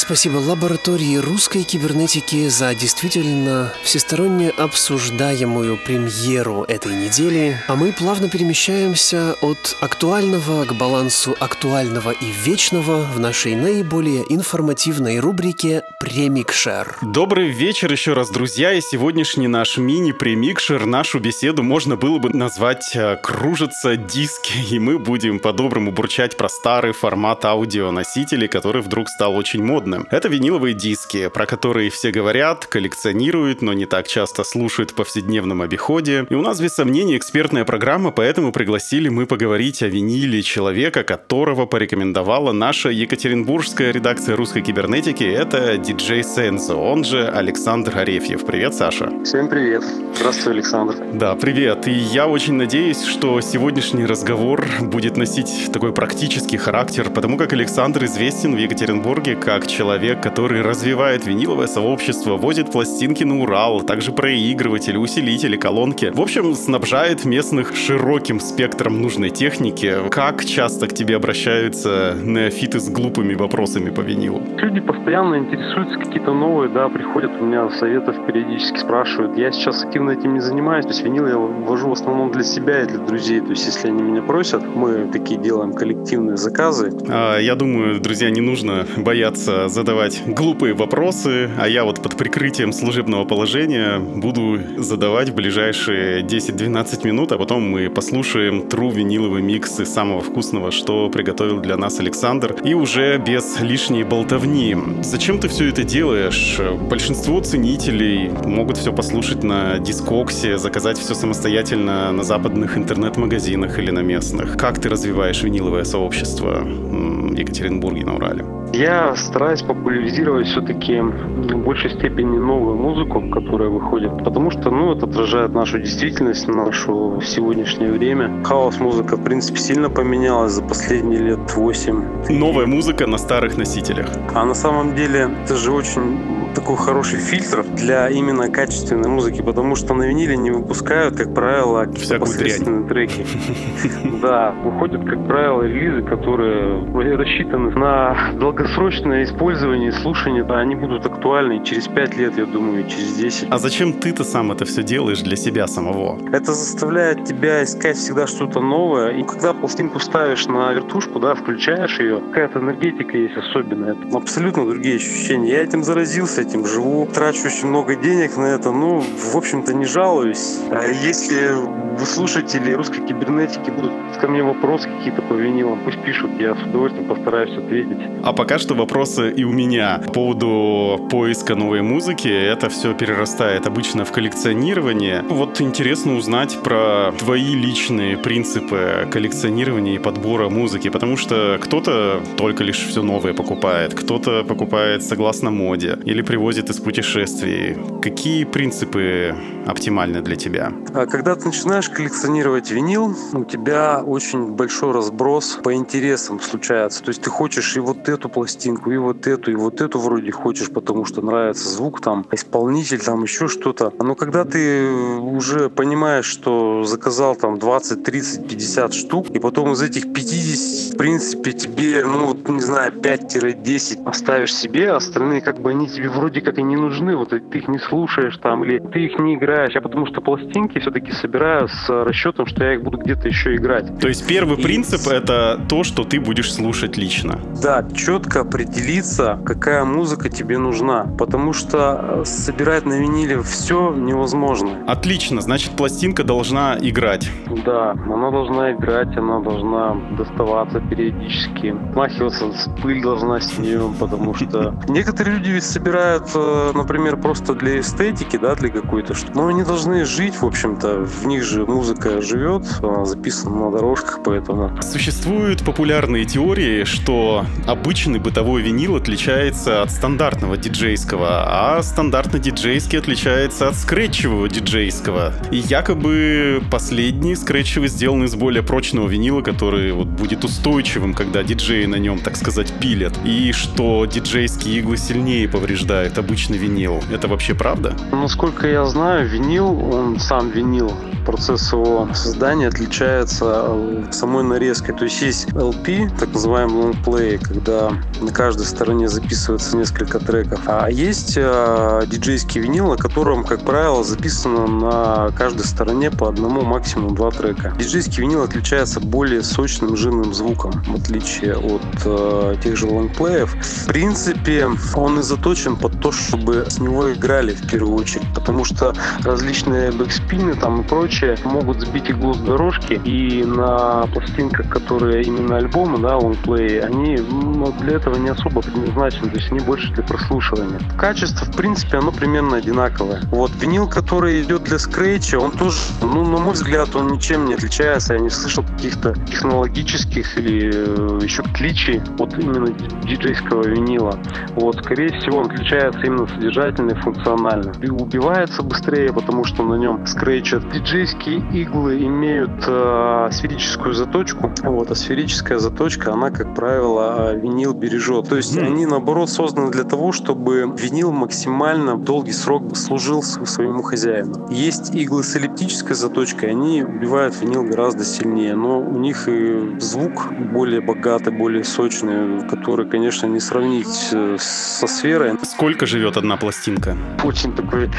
Спасибо 0.00 0.38
лаборатории 0.38 1.16
русской 1.16 1.62
кибернетики 1.62 2.48
за 2.48 2.74
действительно 2.74 3.70
всесторонне 3.82 4.48
обсуждаемую 4.48 5.76
премьеру 5.76 6.64
этой 6.64 6.94
недели, 6.94 7.58
а 7.68 7.76
мы 7.76 7.92
плавно 7.92 8.30
перемещаемся 8.30 9.34
от 9.42 9.76
актуального 9.82 10.64
к 10.64 10.74
балансу 10.74 11.36
актуального 11.38 12.12
и 12.12 12.30
вечного 12.30 13.02
в 13.14 13.20
нашей 13.20 13.54
наиболее 13.54 14.24
информативной 14.32 15.18
рубрике 15.18 15.82
«Премикшер». 16.00 16.96
Добрый 17.02 17.50
вечер 17.50 17.92
еще 17.92 18.14
раз, 18.14 18.30
друзья, 18.30 18.72
и 18.72 18.80
сегодняшний 18.80 19.48
наш 19.48 19.76
мини-премикшер, 19.76 20.86
нашу 20.86 21.20
беседу 21.20 21.62
можно 21.62 21.96
было 21.96 22.18
бы 22.18 22.30
назвать 22.30 22.96
э, 22.96 23.16
«Кружатся 23.22 23.96
диски», 23.96 24.54
и 24.74 24.78
мы 24.78 24.98
будем 24.98 25.40
по-доброму 25.40 25.92
бурчать 25.92 26.38
про 26.38 26.48
старый 26.48 26.92
формат 26.92 27.44
аудионосителей, 27.44 28.48
который 28.48 28.80
вдруг 28.80 29.10
стал 29.10 29.36
очень 29.36 29.62
модным. 29.62 29.89
Это 30.10 30.28
виниловые 30.28 30.74
диски, 30.74 31.28
про 31.28 31.46
которые 31.46 31.90
все 31.90 32.10
говорят, 32.10 32.66
коллекционируют, 32.66 33.62
но 33.62 33.72
не 33.72 33.86
так 33.86 34.08
часто 34.08 34.44
слушают 34.44 34.92
в 34.92 34.94
повседневном 34.94 35.62
обиходе. 35.62 36.26
И 36.28 36.34
у 36.34 36.42
нас 36.42 36.60
без 36.60 36.74
сомнения 36.74 37.16
экспертная 37.16 37.64
программа, 37.64 38.10
поэтому 38.10 38.52
пригласили 38.52 39.08
мы 39.08 39.26
поговорить 39.26 39.82
о 39.82 39.88
виниле 39.88 40.42
человека, 40.42 41.02
которого 41.02 41.66
порекомендовала 41.66 42.52
наша 42.52 42.90
екатеринбургская 42.90 43.92
редакция 43.92 44.36
русской 44.36 44.62
кибернетики. 44.62 45.24
Это 45.24 45.76
диджей 45.76 46.22
Сензо, 46.22 46.76
он 46.76 47.04
же 47.04 47.26
Александр 47.26 47.98
Арефьев. 47.98 48.44
Привет, 48.44 48.74
Саша. 48.74 49.10
Всем 49.24 49.48
привет. 49.48 49.84
Здравствуй, 50.16 50.54
Александр. 50.54 50.96
Да, 51.12 51.34
привет. 51.34 51.88
И 51.88 51.92
я 51.92 52.26
очень 52.26 52.54
надеюсь, 52.54 53.04
что 53.04 53.40
сегодняшний 53.40 54.06
разговор 54.06 54.66
будет 54.80 55.16
носить 55.16 55.70
такой 55.72 55.92
практический 55.92 56.56
характер, 56.56 57.10
потому 57.10 57.36
как 57.36 57.52
Александр 57.52 58.04
известен 58.04 58.54
в 58.54 58.58
Екатеринбурге 58.58 59.36
как 59.36 59.66
человек, 59.66 59.79
который 60.20 60.60
развивает 60.60 61.26
виниловое 61.26 61.66
сообщество, 61.66 62.36
возит 62.36 62.70
пластинки 62.70 63.24
на 63.24 63.40
Урал, 63.40 63.80
также 63.80 64.12
проигрыватели, 64.12 64.96
усилители, 64.96 65.56
колонки. 65.56 66.10
В 66.12 66.20
общем, 66.20 66.54
снабжает 66.54 67.24
местных 67.24 67.74
широким 67.74 68.40
спектром 68.40 69.00
нужной 69.00 69.30
техники. 69.30 69.94
Как 70.10 70.44
часто 70.44 70.86
к 70.86 70.92
тебе 70.92 71.16
обращаются 71.16 72.14
неофиты 72.22 72.78
с 72.78 72.90
глупыми 72.90 73.34
вопросами 73.34 73.90
по 73.90 74.02
винилу? 74.02 74.42
Люди 74.58 74.80
постоянно 74.80 75.36
интересуются, 75.36 75.98
какие-то 75.98 76.34
новые, 76.34 76.70
да, 76.70 76.88
приходят 76.88 77.30
у 77.40 77.44
меня 77.44 77.70
советов 77.70 78.16
периодически 78.26 78.78
спрашивают. 78.78 79.38
Я 79.38 79.50
сейчас 79.50 79.82
активно 79.82 80.10
этим 80.10 80.34
не 80.34 80.40
занимаюсь, 80.40 80.84
то 80.84 80.92
есть 80.92 81.02
винил 81.02 81.26
я 81.26 81.38
вожу 81.38 81.88
в 81.88 81.92
основном 81.92 82.30
для 82.32 82.42
себя 82.42 82.82
и 82.82 82.86
для 82.86 82.98
друзей. 82.98 83.40
То 83.40 83.50
есть 83.50 83.66
если 83.66 83.88
они 83.88 84.02
меня 84.02 84.22
просят, 84.22 84.62
мы 84.74 85.08
такие 85.10 85.40
делаем 85.40 85.72
коллективные 85.72 86.36
заказы. 86.36 86.92
А, 87.08 87.38
я 87.38 87.54
думаю, 87.54 87.98
друзья, 88.00 88.30
не 88.30 88.42
нужно 88.42 88.86
бояться 88.96 89.68
задавать 89.70 90.22
глупые 90.26 90.74
вопросы, 90.74 91.50
а 91.58 91.68
я 91.68 91.84
вот 91.84 92.02
под 92.02 92.16
прикрытием 92.16 92.72
служебного 92.72 93.24
положения 93.24 93.98
буду 93.98 94.58
задавать 94.76 95.30
в 95.30 95.34
ближайшие 95.34 96.22
10-12 96.22 97.06
минут, 97.06 97.32
а 97.32 97.38
потом 97.38 97.62
мы 97.62 97.88
послушаем 97.88 98.62
true 98.62 98.92
виниловый 98.92 99.42
микс 99.42 99.78
из 99.80 99.92
самого 99.92 100.20
вкусного, 100.20 100.70
что 100.70 101.08
приготовил 101.08 101.60
для 101.60 101.76
нас 101.76 102.00
Александр, 102.00 102.56
и 102.64 102.74
уже 102.74 103.18
без 103.18 103.60
лишней 103.60 104.02
болтовни. 104.02 104.76
Зачем 105.02 105.38
ты 105.38 105.48
все 105.48 105.68
это 105.68 105.84
делаешь? 105.84 106.58
Большинство 106.88 107.40
ценителей 107.40 108.30
могут 108.44 108.76
все 108.76 108.92
послушать 108.92 109.42
на 109.44 109.78
дискоксе, 109.78 110.58
заказать 110.58 110.98
все 110.98 111.14
самостоятельно 111.14 112.12
на 112.12 112.22
западных 112.24 112.76
интернет-магазинах 112.76 113.78
или 113.78 113.90
на 113.90 114.00
местных. 114.00 114.56
Как 114.56 114.80
ты 114.80 114.88
развиваешь 114.88 115.42
виниловое 115.42 115.84
сообщество 115.84 116.60
в 116.64 117.34
Екатеринбурге 117.34 118.04
на 118.04 118.16
Урале? 118.16 118.44
Я 118.72 119.16
стараюсь 119.16 119.49
популяризировать 119.58 120.46
все-таки 120.46 121.00
в 121.00 121.56
большей 121.56 121.90
степени 121.90 122.38
новую 122.38 122.76
музыку, 122.76 123.20
которая 123.30 123.68
выходит, 123.68 124.24
потому 124.24 124.50
что, 124.50 124.70
ну, 124.70 124.94
это 124.94 125.06
отражает 125.06 125.52
нашу 125.52 125.78
действительность, 125.78 126.48
нашу 126.48 127.20
сегодняшнее 127.22 127.92
время. 127.92 128.30
Хаос-музыка, 128.44 129.16
в 129.16 129.24
принципе, 129.24 129.58
сильно 129.58 129.90
поменялась 129.90 130.52
за 130.52 130.62
последние 130.62 131.20
лет 131.20 131.56
8. 131.56 132.02
Новая 132.30 132.66
музыка 132.66 133.06
на 133.06 133.18
старых 133.18 133.58
носителях. 133.58 134.08
А 134.34 134.44
на 134.44 134.54
самом 134.54 134.94
деле 134.94 135.30
это 135.44 135.56
же 135.56 135.72
очень 135.72 136.39
такой 136.54 136.76
хороший 136.76 137.18
фильтр 137.18 137.64
для 137.64 138.08
именно 138.08 138.48
качественной 138.48 139.08
музыки, 139.08 139.42
потому 139.42 139.76
что 139.76 139.94
на 139.94 140.04
виниле 140.04 140.36
не 140.36 140.50
выпускают, 140.50 141.16
как 141.16 141.34
правило, 141.34 141.84
посредственные 141.84 142.88
треки. 142.88 143.26
Да, 144.20 144.54
выходят, 144.64 145.02
как 145.08 145.26
правило, 145.26 145.62
релизы, 145.62 146.02
которые 146.02 146.80
рассчитаны 147.16 147.70
на 147.70 148.32
долгосрочное 148.34 149.24
использование, 149.24 149.92
слушание. 149.92 150.44
Они 150.44 150.74
будут 150.74 151.06
актуальны 151.06 151.64
через 151.64 151.88
5 151.88 152.16
лет, 152.16 152.36
я 152.36 152.46
думаю, 152.46 152.86
через 152.86 153.16
10. 153.16 153.48
А 153.50 153.58
зачем 153.58 153.92
ты-то 153.92 154.24
сам 154.24 154.52
это 154.52 154.64
все 154.64 154.82
делаешь 154.82 155.20
для 155.20 155.36
себя 155.36 155.66
самого? 155.66 156.18
Это 156.32 156.52
заставляет 156.52 157.24
тебя 157.24 157.62
искать 157.64 157.96
всегда 157.96 158.26
что-то 158.26 158.60
новое. 158.60 159.12
И 159.12 159.22
когда 159.22 159.52
пластинку 159.52 160.00
ставишь 160.00 160.46
на 160.46 160.72
вертушку, 160.72 161.18
да, 161.18 161.34
включаешь 161.34 161.98
ее, 162.00 162.20
какая-то 162.20 162.58
энергетика 162.58 163.16
есть 163.16 163.36
особенная. 163.36 163.96
Абсолютно 164.12 164.66
другие 164.66 164.96
ощущения. 164.96 165.50
Я 165.50 165.62
этим 165.62 165.82
заразился, 165.82 166.39
этим 166.40 166.66
живу, 166.66 167.06
трачу 167.06 167.46
очень 167.46 167.68
много 167.68 167.94
денег 167.94 168.36
на 168.36 168.46
это, 168.46 168.70
ну, 168.72 169.00
в 169.00 169.36
общем-то, 169.36 169.74
не 169.74 169.84
жалуюсь. 169.84 170.58
А 170.70 170.86
если 170.86 171.54
вы 171.98 172.06
слушатели 172.06 172.72
русской 172.72 173.06
кибернетики 173.06 173.70
будут 173.70 173.92
ко 174.20 174.28
мне 174.28 174.42
вопросы 174.42 174.88
какие-то 174.88 175.22
по 175.22 175.34
винилам, 175.34 175.80
пусть 175.84 176.02
пишут, 176.02 176.30
я 176.38 176.54
с 176.54 176.62
удовольствием 176.62 177.08
постараюсь 177.08 177.56
ответить. 177.56 177.98
А 178.22 178.32
пока 178.32 178.58
что 178.58 178.74
вопросы 178.74 179.30
и 179.30 179.44
у 179.44 179.52
меня 179.52 180.00
по 180.06 180.12
поводу 180.12 181.08
поиска 181.10 181.54
новой 181.54 181.82
музыки. 181.82 182.28
Это 182.28 182.68
все 182.68 182.94
перерастает 182.94 183.66
обычно 183.66 184.04
в 184.04 184.12
коллекционирование. 184.12 185.24
Вот 185.28 185.60
интересно 185.60 186.16
узнать 186.16 186.58
про 186.62 187.12
твои 187.18 187.54
личные 187.54 188.16
принципы 188.16 189.08
коллекционирования 189.10 189.94
и 189.94 189.98
подбора 189.98 190.48
музыки, 190.48 190.88
потому 190.90 191.16
что 191.16 191.58
кто-то 191.60 192.20
только 192.36 192.64
лишь 192.64 192.78
все 192.78 193.02
новое 193.02 193.34
покупает, 193.34 193.94
кто-то 193.94 194.44
покупает 194.44 195.02
согласно 195.02 195.50
моде 195.50 195.98
или 196.04 196.22
привозит 196.30 196.70
из 196.70 196.78
путешествий. 196.78 197.76
Какие 198.00 198.44
принципы 198.44 199.34
оптимальны 199.66 200.22
для 200.22 200.36
тебя? 200.36 200.72
А 200.94 201.06
когда 201.06 201.34
ты 201.34 201.46
начинаешь 201.46 201.88
коллекционировать 201.88 202.70
винил, 202.70 203.16
у 203.32 203.44
тебя 203.44 204.00
очень 204.06 204.52
большой 204.52 204.92
разброс 204.92 205.58
по 205.64 205.74
интересам 205.74 206.38
случается. 206.38 207.02
То 207.02 207.08
есть 207.08 207.22
ты 207.22 207.30
хочешь 207.30 207.76
и 207.76 207.80
вот 207.80 208.08
эту 208.08 208.28
пластинку, 208.28 208.92
и 208.92 208.96
вот 208.96 209.26
эту, 209.26 209.50
и 209.50 209.56
вот 209.56 209.80
эту 209.80 209.98
вроде 209.98 210.30
хочешь, 210.30 210.70
потому 210.70 211.04
что 211.04 211.20
нравится 211.20 211.68
звук, 211.68 212.00
там, 212.00 212.24
исполнитель, 212.30 213.00
там 213.00 213.24
еще 213.24 213.48
что-то. 213.48 213.92
Но 213.98 214.14
когда 214.14 214.44
ты 214.44 214.88
уже 214.88 215.68
понимаешь, 215.68 216.26
что 216.26 216.84
заказал 216.84 217.34
там 217.34 217.58
20, 217.58 218.04
30, 218.04 218.48
50 218.48 218.94
штук, 218.94 219.30
и 219.30 219.40
потом 219.40 219.72
из 219.72 219.82
этих 219.82 220.12
50, 220.12 220.94
в 220.94 220.96
принципе, 220.96 221.52
тебе, 221.52 222.04
ну, 222.04 222.36
не 222.46 222.60
знаю, 222.60 222.92
5-10 222.92 224.04
оставишь 224.08 224.54
себе, 224.54 224.92
а 224.92 224.96
остальные 224.98 225.40
как 225.40 225.60
бы 225.60 225.70
они 225.70 225.88
тебе 225.88 226.08
вроде 226.20 226.42
как 226.42 226.58
и 226.58 226.62
не 226.62 226.76
нужны, 226.76 227.16
вот 227.16 227.30
ты 227.30 227.58
их 227.58 227.68
не 227.68 227.78
слушаешь 227.78 228.36
там, 228.36 228.62
или 228.64 228.78
ты 228.78 229.06
их 229.06 229.18
не 229.18 229.36
играешь, 229.36 229.74
а 229.74 229.80
потому 229.80 230.06
что 230.06 230.20
пластинки 230.20 230.78
все-таки 230.78 231.12
собираю 231.12 231.68
с 231.68 231.88
расчетом, 231.88 232.46
что 232.46 232.62
я 232.62 232.74
их 232.74 232.82
буду 232.82 232.98
где-то 232.98 233.26
еще 233.28 233.56
играть. 233.56 233.98
То 233.98 234.08
есть 234.08 234.26
первый 234.26 234.58
и... 234.58 234.62
принцип 234.62 235.08
это 235.08 235.58
то, 235.68 235.82
что 235.82 236.04
ты 236.04 236.20
будешь 236.20 236.52
слушать 236.52 236.98
лично. 236.98 237.40
Да, 237.62 237.86
четко 237.94 238.40
определиться, 238.40 239.40
какая 239.46 239.84
музыка 239.84 240.28
тебе 240.28 240.58
нужна, 240.58 241.06
потому 241.18 241.54
что 241.54 242.20
э, 242.20 242.24
собирать 242.26 242.84
на 242.84 243.00
виниле 243.00 243.40
все 243.42 243.94
невозможно. 243.94 244.84
Отлично, 244.86 245.40
значит 245.40 245.70
пластинка 245.70 246.22
должна 246.22 246.76
играть. 246.80 247.30
Да, 247.64 247.92
она 247.92 248.30
должна 248.30 248.72
играть, 248.72 249.16
она 249.16 249.40
должна 249.40 249.96
доставаться 250.18 250.80
периодически, 250.80 251.74
смахиваться, 251.92 252.50
пыль 252.82 253.02
должна 253.02 253.40
с 253.40 253.58
нее, 253.58 253.90
потому 253.98 254.34
что 254.34 254.74
некоторые 254.88 255.38
люди 255.38 255.50
ведь 255.50 255.64
собирают, 255.64 256.09
э, 256.18 256.72
например, 256.74 257.16
просто 257.16 257.54
для 257.54 257.80
эстетики, 257.80 258.36
да, 258.36 258.54
для 258.54 258.70
какой-то, 258.70 259.14
но 259.34 259.46
они 259.46 259.62
должны 259.62 260.04
жить, 260.04 260.34
в 260.40 260.44
общем-то, 260.44 261.00
в 261.04 261.26
них 261.26 261.44
же 261.44 261.66
музыка 261.66 262.22
живет, 262.22 262.66
она 262.82 263.04
записана 263.04 263.66
на 263.66 263.70
дорожках, 263.70 264.20
поэтому... 264.24 264.70
Существуют 264.82 265.64
популярные 265.64 266.24
теории, 266.24 266.84
что 266.84 267.44
обычный 267.66 268.18
бытовой 268.18 268.62
винил 268.62 268.96
отличается 268.96 269.82
от 269.82 269.90
стандартного 269.90 270.56
диджейского, 270.56 271.44
а 271.46 271.82
стандартный 271.82 272.40
диджейский 272.40 272.98
отличается 272.98 273.68
от 273.68 273.74
скретчевого 273.74 274.48
диджейского. 274.48 275.32
И 275.50 275.58
якобы 275.58 276.62
последний 276.70 277.36
скретчевый 277.36 277.88
сделан 277.88 278.24
из 278.24 278.34
более 278.34 278.62
прочного 278.62 279.08
винила, 279.08 279.42
который 279.42 279.92
вот 279.92 280.08
будет 280.08 280.44
устойчивым, 280.44 281.14
когда 281.14 281.42
диджеи 281.42 281.86
на 281.86 281.96
нем, 281.96 282.18
так 282.18 282.36
сказать, 282.36 282.72
пилят. 282.80 283.18
И 283.24 283.52
что 283.52 284.06
диджейские 284.06 284.78
иглы 284.78 284.96
сильнее 284.96 285.48
повреждают 285.48 285.99
обычный 286.18 286.58
винил. 286.58 287.02
Это 287.10 287.28
вообще 287.28 287.54
правда? 287.54 287.94
Насколько 288.12 288.68
я 288.68 288.84
знаю, 288.84 289.28
винил, 289.28 289.68
он 289.92 290.18
сам 290.18 290.50
винил, 290.50 290.92
процесс 291.24 291.72
его 291.72 292.08
создания 292.14 292.68
отличается 292.68 293.64
э, 293.68 294.04
самой 294.10 294.44
нарезкой. 294.44 294.96
То 294.96 295.04
есть 295.04 295.22
есть 295.22 295.48
LP, 295.50 296.10
так 296.18 296.32
называемый 296.32 296.84
лонгплей, 296.84 297.38
когда 297.38 297.92
на 298.20 298.32
каждой 298.32 298.66
стороне 298.66 299.08
записывается 299.08 299.76
несколько 299.76 300.18
треков. 300.18 300.60
А 300.66 300.90
есть 300.90 301.34
э, 301.36 302.02
диджейский 302.06 302.60
винил, 302.60 302.88
на 302.88 302.96
котором, 302.96 303.44
как 303.44 303.60
правило, 303.62 304.02
записано 304.02 304.66
на 304.66 305.30
каждой 305.36 305.64
стороне 305.66 306.10
по 306.10 306.28
одному, 306.28 306.62
максимум 306.62 307.14
два 307.14 307.30
трека. 307.30 307.74
Диджейский 307.78 308.22
винил 308.22 308.42
отличается 308.42 309.00
более 309.00 309.42
сочным, 309.42 309.96
жирным 309.96 310.34
звуком, 310.34 310.72
в 310.86 310.96
отличие 310.96 311.56
от 311.56 311.82
э, 312.04 312.56
тех 312.62 312.76
же 312.76 312.86
лонгплеев. 312.86 313.54
В 313.54 313.86
принципе, 313.86 314.68
он 314.94 315.20
и 315.20 315.22
заточен 315.22 315.76
под 315.76 315.89
то, 316.00 316.12
чтобы 316.12 316.66
с 316.68 316.78
него 316.80 317.12
играли 317.12 317.52
в 317.52 317.66
первую 317.68 317.96
очередь, 317.96 318.26
потому 318.34 318.64
что 318.64 318.94
различные 319.22 319.92
бэкспины 319.92 320.54
там 320.54 320.82
и 320.82 320.84
прочее 320.84 321.36
могут 321.44 321.80
сбить 321.80 322.10
иглу 322.10 322.34
с 322.34 322.38
дорожки, 322.38 322.94
и 323.04 323.44
на 323.44 324.06
пластинках, 324.12 324.68
которые 324.68 325.22
именно 325.22 325.56
альбомы, 325.56 325.98
да, 325.98 326.16
лонгплеи, 326.16 326.78
они 326.78 327.16
ну, 327.16 327.72
для 327.80 327.96
этого 327.96 328.16
не 328.16 328.30
особо 328.30 328.62
предназначены, 328.62 329.30
то 329.30 329.36
есть 329.36 329.50
они 329.50 329.60
больше 329.60 329.92
для 329.92 330.02
прослушивания. 330.02 330.80
Качество, 330.96 331.44
в 331.44 331.56
принципе, 331.56 331.98
оно 331.98 332.12
примерно 332.12 332.56
одинаковое. 332.56 333.22
Вот 333.30 333.50
винил, 333.60 333.88
который 333.88 334.42
идет 334.42 334.64
для 334.64 334.78
скретча, 334.78 335.38
он 335.38 335.52
тоже, 335.52 335.78
ну, 336.02 336.24
на 336.24 336.38
мой 336.38 336.54
взгляд, 336.54 336.94
он 336.94 337.08
ничем 337.08 337.46
не 337.46 337.54
отличается. 337.54 338.14
Я 338.14 338.20
не 338.20 338.30
слышал 338.30 338.64
каких-то 338.64 339.14
технологических 339.26 340.38
или 340.38 340.70
э, 340.72 341.18
еще 341.22 341.42
отличий 341.42 342.00
от 342.18 342.38
именно 342.38 342.70
диджейского 343.02 343.66
винила. 343.66 344.18
Вот, 344.54 344.76
скорее 344.84 345.08
всего, 345.20 345.38
он 345.38 345.50
отличается 345.50 345.79
именно 346.02 346.26
содержательно 346.26 346.92
и 346.92 346.94
функционально. 346.94 347.72
И 347.82 347.88
убивается 347.88 348.62
быстрее, 348.62 349.12
потому 349.12 349.44
что 349.44 349.62
на 349.62 349.74
нем 349.74 350.06
скретчат. 350.06 350.68
Диджейские 350.70 351.38
иглы 351.52 352.04
имеют 352.04 352.64
э, 352.66 353.28
сферическую 353.32 353.94
заточку, 353.94 354.52
вот, 354.62 354.90
а 354.90 354.94
сферическая 354.94 355.58
заточка, 355.58 356.12
она, 356.12 356.30
как 356.30 356.54
правило, 356.54 357.34
винил 357.34 357.74
бережет. 357.74 358.28
То 358.28 358.36
есть 358.36 358.56
они, 358.56 358.86
наоборот, 358.86 359.30
созданы 359.30 359.70
для 359.70 359.84
того, 359.84 360.12
чтобы 360.12 360.72
винил 360.76 361.12
максимально 361.12 361.96
долгий 361.96 362.32
срок 362.32 362.76
служил 362.76 363.22
своему 363.22 363.82
хозяину. 363.82 364.46
Есть 364.50 364.94
иглы 364.94 365.22
с 365.22 365.36
эллиптической 365.36 365.96
заточкой, 365.96 366.50
они 366.50 366.82
убивают 366.82 367.40
винил 367.40 367.64
гораздо 367.64 368.04
сильнее, 368.04 368.54
но 368.54 368.80
у 368.80 368.98
них 368.98 369.28
и 369.28 369.78
звук 369.80 370.32
более 370.52 370.80
богатый, 370.80 371.32
более 371.32 371.64
сочный, 371.64 372.46
который, 372.48 372.88
конечно, 372.88 373.26
не 373.26 373.40
сравнить 373.40 374.10
э, 374.12 374.36
со 374.38 374.86
сферой. 374.86 375.32
Сколько 375.60 375.84
живет 375.84 376.16
одна 376.16 376.38
пластинка? 376.38 376.96
Очень 377.22 377.52
такой 377.52 377.90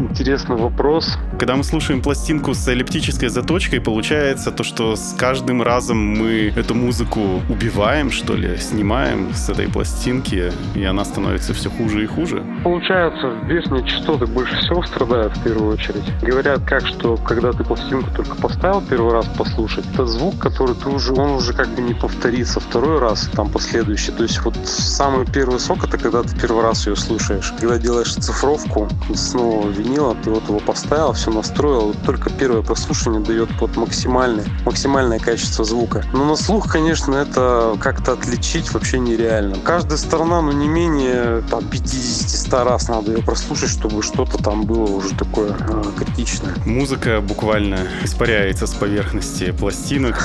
интересный 0.00 0.56
вопрос. 0.56 1.16
Когда 1.38 1.56
мы 1.56 1.64
слушаем 1.64 2.02
пластинку 2.02 2.52
с 2.52 2.68
эллиптической 2.68 3.30
заточкой, 3.30 3.80
получается 3.80 4.50
то, 4.50 4.62
что 4.62 4.96
с 4.96 5.14
каждым 5.18 5.62
разом 5.62 5.96
мы 5.96 6.52
эту 6.54 6.74
музыку 6.74 7.40
убиваем, 7.48 8.10
что 8.10 8.34
ли, 8.34 8.58
снимаем 8.58 9.32
с 9.32 9.48
этой 9.48 9.66
пластинки, 9.68 10.52
и 10.74 10.84
она 10.84 11.06
становится 11.06 11.54
все 11.54 11.70
хуже 11.70 12.04
и 12.04 12.06
хуже. 12.06 12.44
Получается, 12.64 13.32
верхние 13.46 13.82
частоты 13.86 14.26
больше 14.26 14.54
всего 14.56 14.82
страдают 14.82 15.34
в 15.38 15.42
первую 15.42 15.72
очередь. 15.72 16.04
Говорят 16.20 16.64
как, 16.66 16.86
что 16.86 17.16
когда 17.16 17.52
ты 17.52 17.64
пластинку 17.64 18.10
только 18.14 18.36
поставил 18.36 18.82
первый 18.82 19.14
раз 19.14 19.26
послушать, 19.38 19.86
это 19.94 20.04
звук, 20.04 20.38
который 20.38 20.74
ты 20.74 20.90
уже, 20.90 21.14
он 21.14 21.30
уже 21.30 21.54
как 21.54 21.68
бы 21.68 21.80
не 21.80 21.94
повторится 21.94 22.60
второй 22.60 22.98
раз, 22.98 23.30
там 23.34 23.48
последующий. 23.48 24.12
То 24.12 24.24
есть 24.24 24.44
вот 24.44 24.54
самый 24.66 25.24
первый 25.24 25.58
сок 25.58 25.82
это 25.84 25.96
когда 25.96 26.22
ты 26.22 26.38
первый 26.38 26.62
раз 26.62 26.86
ее 26.86 26.89
слушаешь. 26.96 27.52
Когда 27.58 27.78
делаешь 27.78 28.14
цифровку 28.14 28.88
с 29.14 29.32
нового 29.34 29.70
винила, 29.70 30.16
ты 30.22 30.30
вот 30.30 30.44
его 30.48 30.60
поставил, 30.60 31.12
все 31.12 31.30
настроил, 31.30 31.88
вот 31.88 32.02
только 32.04 32.30
первое 32.30 32.62
прослушивание 32.62 33.22
дает 33.22 33.48
вот 33.60 33.76
максимальное, 33.76 34.46
максимальное 34.64 35.18
качество 35.18 35.64
звука. 35.64 36.04
Но 36.12 36.24
на 36.24 36.36
слух, 36.36 36.70
конечно, 36.70 37.14
это 37.14 37.76
как-то 37.80 38.12
отличить 38.12 38.72
вообще 38.72 38.98
нереально. 38.98 39.56
Каждая 39.64 39.98
сторона, 39.98 40.40
ну 40.42 40.52
не 40.52 40.68
менее 40.68 41.42
там 41.50 41.64
50-100 41.64 42.64
раз 42.64 42.88
надо 42.88 43.12
ее 43.12 43.22
прослушать, 43.22 43.70
чтобы 43.70 44.02
что-то 44.02 44.38
там 44.38 44.64
было 44.64 44.84
уже 44.84 45.14
такое 45.14 45.56
э, 45.58 45.82
критичное. 45.96 46.54
Музыка 46.64 47.20
буквально 47.20 47.80
испаряется 48.02 48.66
с 48.66 48.74
поверхности 48.74 49.52
пластинок. 49.52 50.16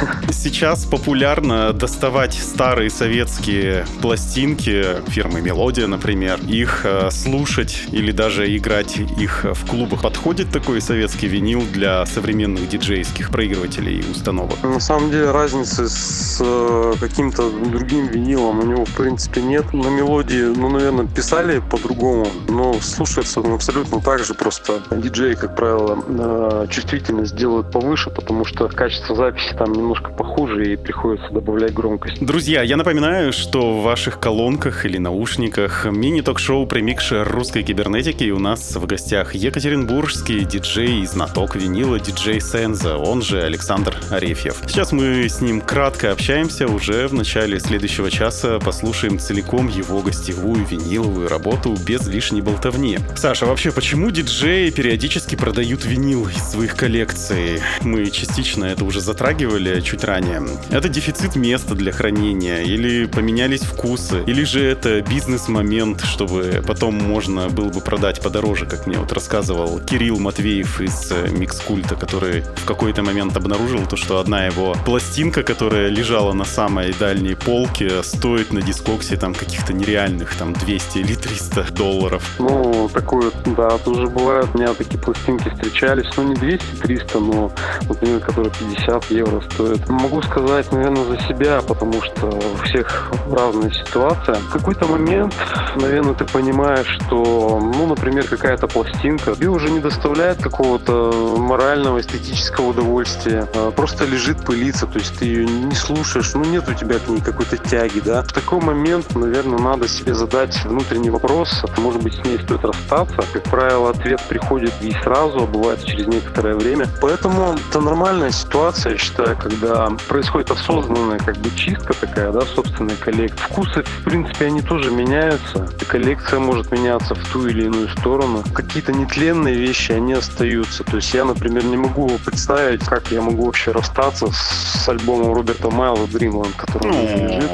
Сейчас 0.30 0.84
популярно 0.84 1.72
доставать 1.72 2.34
старые 2.34 2.90
советские 2.90 3.86
пластинки 4.00 4.84
фирмы 5.08 5.40
Мелодия, 5.40 5.86
например, 5.86 6.11
их 6.12 6.82
э, 6.84 7.10
слушать 7.10 7.84
или 7.92 8.12
даже 8.12 8.56
играть 8.56 8.96
их 8.96 9.44
в 9.44 9.68
клубах. 9.68 10.02
Подходит 10.02 10.50
такой 10.50 10.80
советский 10.80 11.28
винил 11.28 11.62
для 11.72 12.04
современных 12.06 12.68
диджейских 12.68 13.30
проигрывателей 13.30 14.00
и 14.00 14.10
установок? 14.10 14.62
На 14.62 14.80
самом 14.80 15.10
деле 15.10 15.30
разницы 15.30 15.88
с 15.88 16.38
э, 16.40 16.94
каким-то 17.00 17.50
другим 17.50 18.06
винилом 18.08 18.60
у 18.60 18.62
него 18.62 18.84
в 18.84 18.94
принципе 18.94 19.42
нет. 19.42 19.72
На 19.72 19.88
мелодии, 19.88 20.54
ну, 20.54 20.68
наверное, 20.68 21.06
писали 21.06 21.62
по-другому, 21.70 22.26
но 22.48 22.74
слушается 22.80 23.40
он 23.40 23.54
абсолютно 23.54 24.00
так 24.00 24.24
же, 24.24 24.34
просто 24.34 24.82
диджеи, 24.90 25.34
как 25.34 25.56
правило, 25.56 25.98
э, 26.08 26.66
чувствительность 26.70 27.36
делают 27.36 27.70
повыше, 27.70 28.10
потому 28.10 28.44
что 28.44 28.68
качество 28.68 29.14
записи 29.14 29.54
там 29.56 29.72
немножко 29.72 30.10
похуже 30.10 30.72
и 30.72 30.76
приходится 30.76 31.30
добавлять 31.30 31.72
громкость. 31.72 32.24
Друзья, 32.24 32.62
я 32.62 32.76
напоминаю, 32.76 33.32
что 33.32 33.78
в 33.78 33.82
ваших 33.82 34.20
колонках 34.20 34.84
или 34.84 34.98
наушниках 34.98 35.86
мини-ток-шоу 36.02 36.66
«Премикшер 36.66 37.28
русской 37.28 37.62
кибернетики» 37.62 38.24
и 38.24 38.32
у 38.32 38.40
нас 38.40 38.74
в 38.74 38.86
гостях 38.86 39.36
екатеринбургский 39.36 40.44
диджей 40.44 41.02
и 41.02 41.06
знаток 41.06 41.54
винила 41.54 42.00
диджей 42.00 42.40
Сенза, 42.40 42.96
он 42.96 43.22
же 43.22 43.40
Александр 43.40 43.94
Арефьев. 44.10 44.56
Сейчас 44.66 44.90
мы 44.90 45.28
с 45.28 45.40
ним 45.40 45.60
кратко 45.60 46.10
общаемся, 46.10 46.66
уже 46.66 47.06
в 47.06 47.14
начале 47.14 47.60
следующего 47.60 48.10
часа 48.10 48.58
послушаем 48.58 49.20
целиком 49.20 49.68
его 49.68 50.02
гостевую 50.02 50.66
виниловую 50.66 51.28
работу 51.28 51.78
без 51.86 52.04
лишней 52.08 52.40
болтовни. 52.40 52.98
Саша, 53.14 53.46
вообще, 53.46 53.70
почему 53.70 54.10
диджеи 54.10 54.70
периодически 54.70 55.36
продают 55.36 55.84
винил 55.84 56.26
из 56.26 56.50
своих 56.50 56.74
коллекций? 56.74 57.60
Мы 57.82 58.10
частично 58.10 58.64
это 58.64 58.84
уже 58.84 59.00
затрагивали 59.00 59.80
чуть 59.82 60.02
ранее. 60.02 60.42
Это 60.70 60.88
дефицит 60.88 61.36
места 61.36 61.76
для 61.76 61.92
хранения, 61.92 62.62
или 62.62 63.06
поменялись 63.06 63.62
вкусы, 63.62 64.24
или 64.26 64.42
же 64.42 64.64
это 64.64 65.00
бизнес-момент, 65.00 65.91
чтобы 66.00 66.62
потом 66.66 66.94
можно 66.94 67.48
было 67.48 67.68
бы 67.68 67.80
продать 67.80 68.20
подороже, 68.20 68.66
как 68.66 68.86
мне 68.86 68.98
вот 68.98 69.12
рассказывал 69.12 69.80
Кирилл 69.80 70.18
Матвеев 70.18 70.80
из 70.80 71.10
э, 71.10 71.28
Микскульта, 71.30 71.96
который 71.96 72.42
в 72.56 72.64
какой-то 72.64 73.02
момент 73.02 73.36
обнаружил 73.36 73.86
то, 73.86 73.96
что 73.96 74.18
одна 74.18 74.46
его 74.46 74.74
пластинка, 74.84 75.42
которая 75.42 75.88
лежала 75.88 76.32
на 76.32 76.44
самой 76.44 76.92
дальней 76.92 77.34
полке, 77.34 78.02
стоит 78.02 78.52
на 78.52 78.62
дискоксе 78.62 79.16
там 79.16 79.34
каких-то 79.34 79.72
нереальных 79.72 80.34
там 80.36 80.52
200 80.52 80.98
или 80.98 81.14
300 81.14 81.72
долларов. 81.72 82.22
Ну, 82.38 82.88
такое, 82.92 83.30
да, 83.56 83.78
тоже 83.78 84.06
бывает. 84.06 84.48
У 84.54 84.58
меня 84.58 84.74
такие 84.74 84.98
пластинки 84.98 85.48
встречались. 85.48 86.06
Ну, 86.16 86.24
не 86.24 86.34
200-300, 86.34 87.20
но, 87.20 87.52
например, 87.88 88.20
которые 88.20 88.52
50 88.52 89.10
евро 89.10 89.40
стоят. 89.50 89.88
Могу 89.88 90.22
сказать, 90.22 90.70
наверное, 90.72 91.04
за 91.04 91.18
себя, 91.28 91.60
потому 91.62 92.00
что 92.02 92.26
у 92.26 92.64
всех 92.64 93.12
разная 93.30 93.70
ситуация. 93.70 94.36
В 94.36 94.50
какой-то 94.50 94.86
момент, 94.86 95.34
наверное, 95.82 96.14
ты 96.14 96.24
понимаешь, 96.24 96.86
что, 96.86 97.60
ну, 97.60 97.86
например, 97.86 98.26
какая-то 98.26 98.68
пластинка 98.68 99.34
тебе 99.34 99.48
уже 99.48 99.70
не 99.70 99.80
доставляет 99.80 100.42
какого-то 100.42 101.36
морального, 101.36 102.00
эстетического 102.00 102.68
удовольствия. 102.68 103.46
А 103.54 103.70
Просто 103.70 104.04
лежит, 104.04 104.44
пылится, 104.44 104.86
то 104.86 104.98
есть 104.98 105.18
ты 105.18 105.24
ее 105.26 105.44
не 105.44 105.74
слушаешь, 105.74 106.32
ну, 106.34 106.44
нет 106.44 106.68
у 106.68 106.74
тебя 106.74 106.98
к 106.98 107.08
ней 107.08 107.20
какой-то 107.20 107.56
тяги, 107.58 108.00
да. 108.00 108.22
В 108.22 108.32
такой 108.32 108.60
момент, 108.60 109.14
наверное, 109.14 109.58
надо 109.58 109.88
себе 109.88 110.14
задать 110.14 110.64
внутренний 110.64 111.10
вопрос, 111.10 111.64
может 111.78 112.02
быть, 112.02 112.14
с 112.14 112.24
ней 112.24 112.38
стоит 112.38 112.64
расстаться. 112.64 113.22
Как 113.32 113.42
правило, 113.44 113.90
ответ 113.90 114.20
приходит 114.28 114.72
не 114.80 114.92
сразу, 115.02 115.42
а 115.42 115.46
бывает 115.46 115.84
через 115.84 116.06
некоторое 116.06 116.54
время. 116.54 116.86
Поэтому 117.00 117.56
это 117.68 117.80
нормальная 117.80 118.30
ситуация, 118.30 118.92
я 118.92 118.98
считаю, 118.98 119.36
когда 119.36 119.90
происходит 120.08 120.50
осознанная 120.50 121.18
как 121.18 121.36
бы 121.38 121.50
чистка 121.56 121.94
такая, 121.94 122.30
да, 122.30 122.42
собственной 122.42 122.96
коллекции. 122.96 123.42
Вкусы, 123.42 123.82
в 123.82 124.04
принципе, 124.04 124.46
они 124.46 124.62
тоже 124.62 124.90
меняются. 124.90 125.68
Коллекция 125.88 126.38
может 126.38 126.72
меняться 126.72 127.14
в 127.14 127.28
ту 127.32 127.46
или 127.46 127.64
иную 127.66 127.88
сторону. 127.88 128.42
Какие-то 128.54 128.92
нетленные 128.92 129.54
вещи, 129.54 129.92
они 129.92 130.14
остаются. 130.14 130.84
То 130.84 130.96
есть 130.96 131.12
я, 131.12 131.24
например, 131.24 131.64
не 131.64 131.76
могу 131.76 132.08
представить, 132.24 132.84
как 132.84 133.10
я 133.10 133.20
могу 133.20 133.46
вообще 133.46 133.72
расстаться 133.72 134.28
с 134.32 134.88
альбомом 134.88 135.34
Роберта 135.34 135.70
Майла 135.70 136.06
Dreamland, 136.06 136.54
который 136.56 136.88
у 136.90 136.94
меня 136.94 137.16
лежит. 137.16 137.50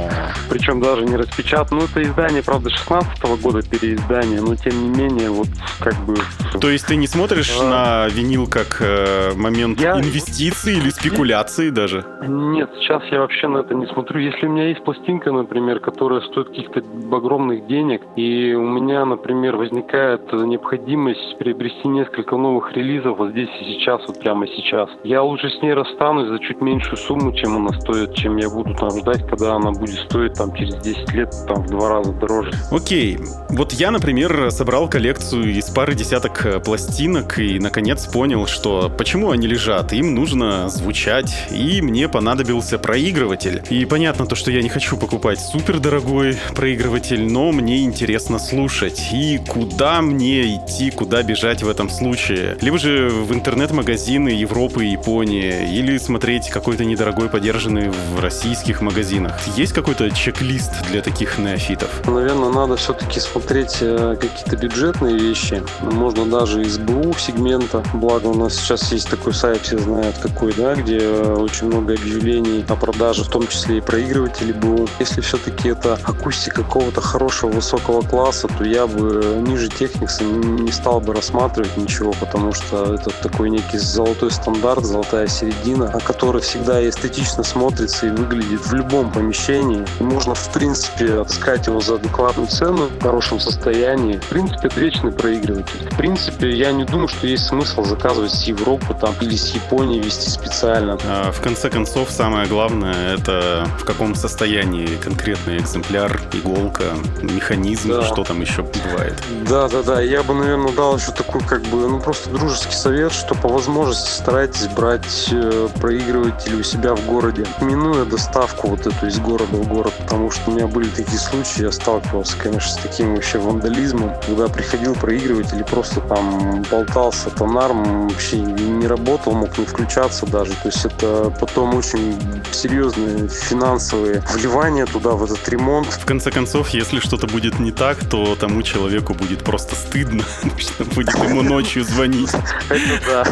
Причем 0.48 0.80
даже 0.80 1.04
не 1.04 1.16
распечатан. 1.16 1.78
Ну, 1.78 1.84
это 1.84 2.02
издание, 2.02 2.42
правда, 2.42 2.70
16 2.70 3.22
года 3.42 3.62
переиздание, 3.62 4.40
но 4.40 4.54
тем 4.56 4.82
не 4.82 4.88
менее, 4.98 5.30
вот 5.30 5.48
как 5.80 5.94
бы... 6.04 6.16
То 6.60 6.70
есть 6.70 6.86
ты 6.86 6.96
не 6.96 7.06
смотришь 7.06 7.52
А. 7.60 8.06
на 8.08 8.14
винил 8.14 8.46
как 8.46 8.78
э, 8.80 9.32
момент 9.34 9.80
Я- 9.80 9.98
инвестиций 9.98 10.76
или 10.76 10.90
спекуляции 11.00 11.70
даже. 11.70 12.04
Нет, 12.26 12.70
сейчас 12.80 13.02
я 13.10 13.20
вообще 13.20 13.48
на 13.48 13.58
это 13.58 13.74
не 13.74 13.86
смотрю. 13.86 14.20
Если 14.20 14.46
у 14.46 14.50
меня 14.50 14.68
есть 14.68 14.84
пластинка, 14.84 15.32
например, 15.32 15.80
которая 15.80 16.20
стоит 16.22 16.48
каких-то 16.48 16.82
огромных 17.14 17.66
денег, 17.66 18.02
и 18.16 18.54
у 18.54 18.62
меня, 18.62 19.04
например, 19.04 19.56
возникает 19.56 20.32
необходимость 20.32 21.38
приобрести 21.38 21.88
несколько 21.88 22.36
новых 22.36 22.72
релизов 22.72 23.18
вот 23.18 23.30
здесь 23.30 23.48
и 23.60 23.64
сейчас, 23.64 24.00
вот 24.06 24.20
прямо 24.20 24.46
сейчас, 24.46 24.88
я 25.04 25.22
лучше 25.22 25.50
с 25.50 25.62
ней 25.62 25.74
расстанусь 25.74 26.28
за 26.28 26.38
чуть 26.38 26.60
меньшую 26.60 26.96
сумму, 26.96 27.32
чем 27.32 27.56
она 27.56 27.80
стоит, 27.80 28.14
чем 28.14 28.36
я 28.36 28.48
буду 28.48 28.74
там 28.74 28.90
ждать, 28.90 29.26
когда 29.28 29.54
она 29.54 29.72
будет 29.72 29.98
стоить 29.98 30.34
там 30.34 30.54
через 30.54 30.76
10 30.76 31.12
лет 31.12 31.30
там 31.46 31.62
в 31.62 31.70
два 31.70 31.88
раза 31.88 32.12
дороже. 32.12 32.52
Окей, 32.70 33.18
вот 33.50 33.72
я, 33.72 33.90
например, 33.90 34.50
собрал 34.50 34.88
коллекцию 34.88 35.50
из 35.50 35.68
пары 35.70 35.94
десяток 35.94 36.44
э, 36.46 36.60
пластинок 36.60 37.38
и, 37.38 37.58
наконец, 37.58 38.06
понял, 38.06 38.46
что 38.46 38.90
почему 38.96 39.30
они 39.30 39.46
лежат. 39.46 39.92
Им 39.92 40.14
нужно 40.14 40.68
звучать, 40.88 41.48
и 41.50 41.82
мне 41.82 42.08
понадобился 42.08 42.78
проигрыватель. 42.78 43.62
И 43.68 43.84
понятно 43.84 44.24
то, 44.24 44.34
что 44.34 44.50
я 44.50 44.62
не 44.62 44.70
хочу 44.70 44.96
покупать 44.96 45.38
супер 45.38 45.80
дорогой 45.80 46.38
проигрыватель, 46.54 47.30
но 47.30 47.52
мне 47.52 47.82
интересно 47.82 48.38
слушать. 48.38 49.10
И 49.12 49.38
куда 49.46 50.00
мне 50.00 50.56
идти, 50.56 50.90
куда 50.90 51.22
бежать 51.22 51.62
в 51.62 51.68
этом 51.68 51.90
случае? 51.90 52.56
Либо 52.62 52.78
же 52.78 53.10
в 53.10 53.34
интернет-магазины 53.34 54.30
Европы 54.30 54.86
и 54.86 54.92
Японии, 54.92 55.70
или 55.70 55.98
смотреть 55.98 56.48
какой-то 56.48 56.86
недорогой 56.86 57.28
подержанный 57.28 57.90
в 57.90 58.20
российских 58.20 58.80
магазинах. 58.80 59.38
Есть 59.58 59.74
какой-то 59.74 60.10
чек-лист 60.10 60.72
для 60.90 61.02
таких 61.02 61.36
неофитов? 61.36 61.90
Наверное, 62.06 62.48
надо 62.48 62.76
все-таки 62.76 63.20
смотреть 63.20 63.76
э, 63.82 64.16
какие-то 64.18 64.56
бюджетные 64.56 65.18
вещи. 65.18 65.62
Можно 65.82 66.24
даже 66.24 66.62
из 66.62 66.78
БУ 66.78 67.14
сегмента. 67.18 67.82
Благо 67.92 68.28
у 68.28 68.34
нас 68.34 68.56
сейчас 68.56 68.90
есть 68.90 69.10
такой 69.10 69.34
сайт, 69.34 69.60
все 69.60 69.76
знают 69.76 70.16
какой, 70.16 70.54
да, 70.54 70.77
где 70.78 70.98
э, 71.00 71.34
очень 71.34 71.66
много 71.66 71.94
объявлений 71.94 72.64
о 72.68 72.76
продаже, 72.76 73.24
в 73.24 73.28
том 73.28 73.46
числе 73.46 73.78
и 73.78 73.80
проигрывателей 73.80 74.52
БУ. 74.52 74.88
Если 74.98 75.20
все-таки 75.20 75.70
это 75.70 75.98
акустика 76.04 76.62
какого-то 76.62 77.00
хорошего 77.00 77.50
высокого 77.50 78.02
класса, 78.02 78.48
то 78.48 78.64
я 78.64 78.86
бы 78.86 79.42
ниже 79.46 79.68
техникса 79.68 80.24
не 80.24 80.72
стал 80.72 81.00
бы 81.00 81.14
рассматривать 81.14 81.76
ничего, 81.76 82.14
потому 82.20 82.52
что 82.52 82.94
это 82.94 83.10
такой 83.22 83.50
некий 83.50 83.78
золотой 83.78 84.30
стандарт, 84.30 84.84
золотая 84.84 85.26
середина, 85.26 85.90
о 85.90 86.00
которой 86.00 86.42
всегда 86.42 86.86
эстетично 86.88 87.42
смотрится 87.42 88.06
и 88.06 88.10
выглядит 88.10 88.66
в 88.66 88.74
любом 88.74 89.10
помещении. 89.12 89.84
Можно, 90.00 90.34
в 90.34 90.52
принципе, 90.52 91.20
отыскать 91.20 91.66
его 91.66 91.80
за 91.80 91.96
адекватную 91.96 92.48
цену 92.48 92.88
в 92.98 93.02
хорошем 93.02 93.40
состоянии. 93.40 94.18
В 94.18 94.26
принципе, 94.26 94.68
это 94.68 94.80
вечный 94.80 95.12
проигрыватель. 95.12 95.88
В 95.90 95.96
принципе, 95.96 96.50
я 96.50 96.72
не 96.72 96.84
думаю, 96.84 97.08
что 97.08 97.26
есть 97.26 97.46
смысл 97.46 97.84
заказывать 97.84 98.32
с 98.32 98.44
Европы 98.44 98.96
там, 99.00 99.14
или 99.20 99.36
с 99.36 99.54
Японии 99.54 100.00
вести 100.00 100.28
специально. 100.28 100.67
А 101.04 101.32
в 101.32 101.40
конце 101.40 101.70
концов, 101.70 102.10
самое 102.10 102.46
главное, 102.46 103.14
это 103.14 103.66
в 103.78 103.84
каком 103.84 104.14
состоянии 104.14 104.96
конкретный 104.96 105.58
экземпляр, 105.58 106.20
иголка, 106.32 106.84
механизм, 107.22 107.88
да. 107.88 108.02
что 108.02 108.24
там 108.24 108.40
еще 108.40 108.62
бывает. 108.62 109.14
Да, 109.48 109.68
да, 109.68 109.82
да. 109.82 110.00
Я 110.00 110.22
бы, 110.22 110.34
наверное, 110.34 110.72
дал 110.72 110.96
еще 110.96 111.12
такой, 111.12 111.40
как 111.42 111.62
бы, 111.62 111.88
ну, 111.88 112.00
просто 112.00 112.30
дружеский 112.30 112.74
совет, 112.74 113.12
что 113.12 113.34
по 113.34 113.48
возможности 113.48 114.10
старайтесь 114.10 114.66
брать 114.68 115.28
э, 115.32 115.68
проигрыватели 115.80 116.56
у 116.56 116.62
себя 116.62 116.94
в 116.94 117.06
городе, 117.06 117.46
минуя 117.60 118.04
доставку 118.04 118.68
вот 118.68 118.86
эту 118.86 119.06
из 119.06 119.18
города 119.18 119.56
в 119.56 119.68
город, 119.68 119.94
потому 119.98 120.30
что 120.30 120.50
у 120.50 120.54
меня 120.54 120.66
были 120.66 120.88
такие 120.88 121.18
случаи, 121.18 121.62
я 121.62 121.72
сталкивался, 121.72 122.36
конечно, 122.36 122.70
с 122.70 122.76
таким 122.76 123.14
вообще 123.14 123.38
вандализмом, 123.38 124.14
когда 124.26 124.48
приходил 124.48 124.94
проигрыватель 124.94 125.60
и 125.60 125.64
просто 125.64 126.00
там 126.00 126.62
болтался 126.70 127.30
тонарм, 127.30 128.08
вообще 128.08 128.38
не 128.38 128.86
работал, 128.86 129.32
мог 129.32 129.56
не 129.58 129.64
включаться 129.64 130.26
даже. 130.26 130.52
То 130.62 130.68
есть 130.68 130.84
это 130.84 131.32
потом 131.38 131.76
очень 131.76 132.18
серьезные 132.50 133.28
финансовые 133.28 134.22
вливания 134.32 134.86
туда, 134.86 135.10
в 135.10 135.22
этот 135.22 135.48
ремонт. 135.48 135.86
В 135.86 136.04
конце 136.04 136.32
концов, 136.32 136.70
если 136.70 136.98
что-то 136.98 137.28
будет 137.28 137.60
не 137.60 137.70
так, 137.70 137.98
то 138.08 138.34
тому 138.34 138.62
человеку 138.62 139.14
будет 139.14 139.44
просто 139.44 139.76
стыдно, 139.76 140.24
что 140.58 140.84
будет 140.84 141.14
ему 141.14 141.42
ночью 141.42 141.84
звонить. 141.84 142.30
Это 142.68 143.24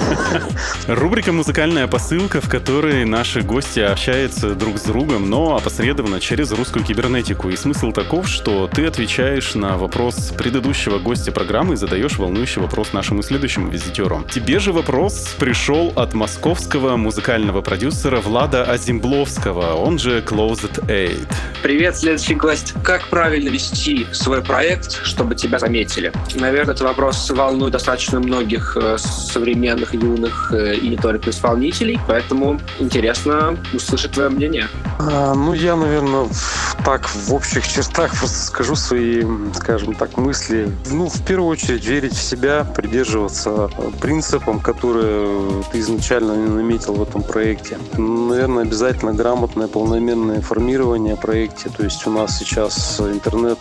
да. 0.87 0.95
Рубрика 0.95 1.33
«Музыкальная 1.33 1.89
посылка», 1.89 2.41
в 2.41 2.49
которой 2.49 3.05
наши 3.05 3.41
гости 3.41 3.81
общаются 3.81 4.55
друг 4.55 4.79
с 4.79 4.83
другом, 4.83 5.29
но 5.29 5.57
опосредованно 5.57 6.21
через 6.21 6.53
русскую 6.53 6.85
кибернетику. 6.85 7.51
И 7.51 7.57
смысл 7.57 7.91
таков, 7.91 8.29
что 8.29 8.69
ты 8.69 8.87
отвечаешь 8.87 9.55
на 9.57 9.77
вопрос 9.77 10.33
предыдущего 10.39 10.99
гостя 10.99 11.33
программы 11.33 11.75
и 11.75 11.77
задаешь 11.77 12.19
волнующий 12.19 12.63
вопрос 12.63 12.93
нашему 12.93 13.23
следующему 13.23 13.69
визитеру. 13.69 14.25
Тебе 14.31 14.61
же 14.61 14.73
вопрос 14.73 15.35
пришел 15.39 15.93
от 15.97 16.15
московского 16.15 16.97
музыкального 16.97 17.16
продюсера 17.63 18.21
Влада 18.21 18.65
Азимбловского, 18.65 19.75
он 19.75 19.99
же 19.99 20.21
Closed 20.21 20.87
Aid. 20.87 21.27
Привет, 21.63 21.97
следующий 21.97 22.35
гость. 22.35 22.75
Как 22.85 23.07
правильно 23.09 23.49
вести 23.49 24.07
свой 24.13 24.43
проект, 24.43 25.05
чтобы 25.05 25.35
тебя 25.35 25.59
заметили? 25.59 26.13
Наверное, 26.35 26.75
этот 26.75 26.83
вопрос 26.83 27.29
волнует 27.31 27.73
достаточно 27.73 28.21
многих 28.21 28.77
э, 28.81 28.99
современных, 28.99 29.95
юных 29.95 30.53
э, 30.53 30.75
и 30.75 30.89
не 30.89 30.97
только 30.97 31.31
исполнителей, 31.31 31.99
поэтому 32.07 32.61
интересно 32.79 33.57
услышать 33.73 34.13
твое 34.13 34.29
мнение. 34.29 34.69
А, 34.99 35.35
ну, 35.35 35.55
я, 35.55 35.77
наверное, 35.77 36.29
так 36.85 37.09
в 37.09 37.35
общих 37.35 37.67
чертах 37.67 38.17
просто 38.19 38.39
скажу 38.39 38.77
свои, 38.77 39.25
скажем 39.55 39.95
так, 39.95 40.17
мысли. 40.17 40.71
Ну, 40.91 41.09
в 41.09 41.25
первую 41.25 41.49
очередь, 41.49 41.85
верить 41.85 42.15
в 42.15 42.23
себя, 42.23 42.65
придерживаться 42.65 43.69
принципам, 44.01 44.61
которые 44.61 45.65
ты 45.73 45.81
изначально 45.81 46.37
наметил 46.37 46.95
в 46.95 47.06
этом 47.09 47.23
проекте. 47.23 47.79
Наверное, 47.97 48.65
обязательно 48.65 49.13
грамотное, 49.13 49.69
полномерное 49.69 50.37
информирование 50.37 51.15
о 51.15 51.17
проекте. 51.17 51.71
То 51.71 51.85
есть 51.85 52.07
у 52.07 52.11
нас 52.11 52.39
сейчас 52.39 53.01
интернет, 53.01 53.59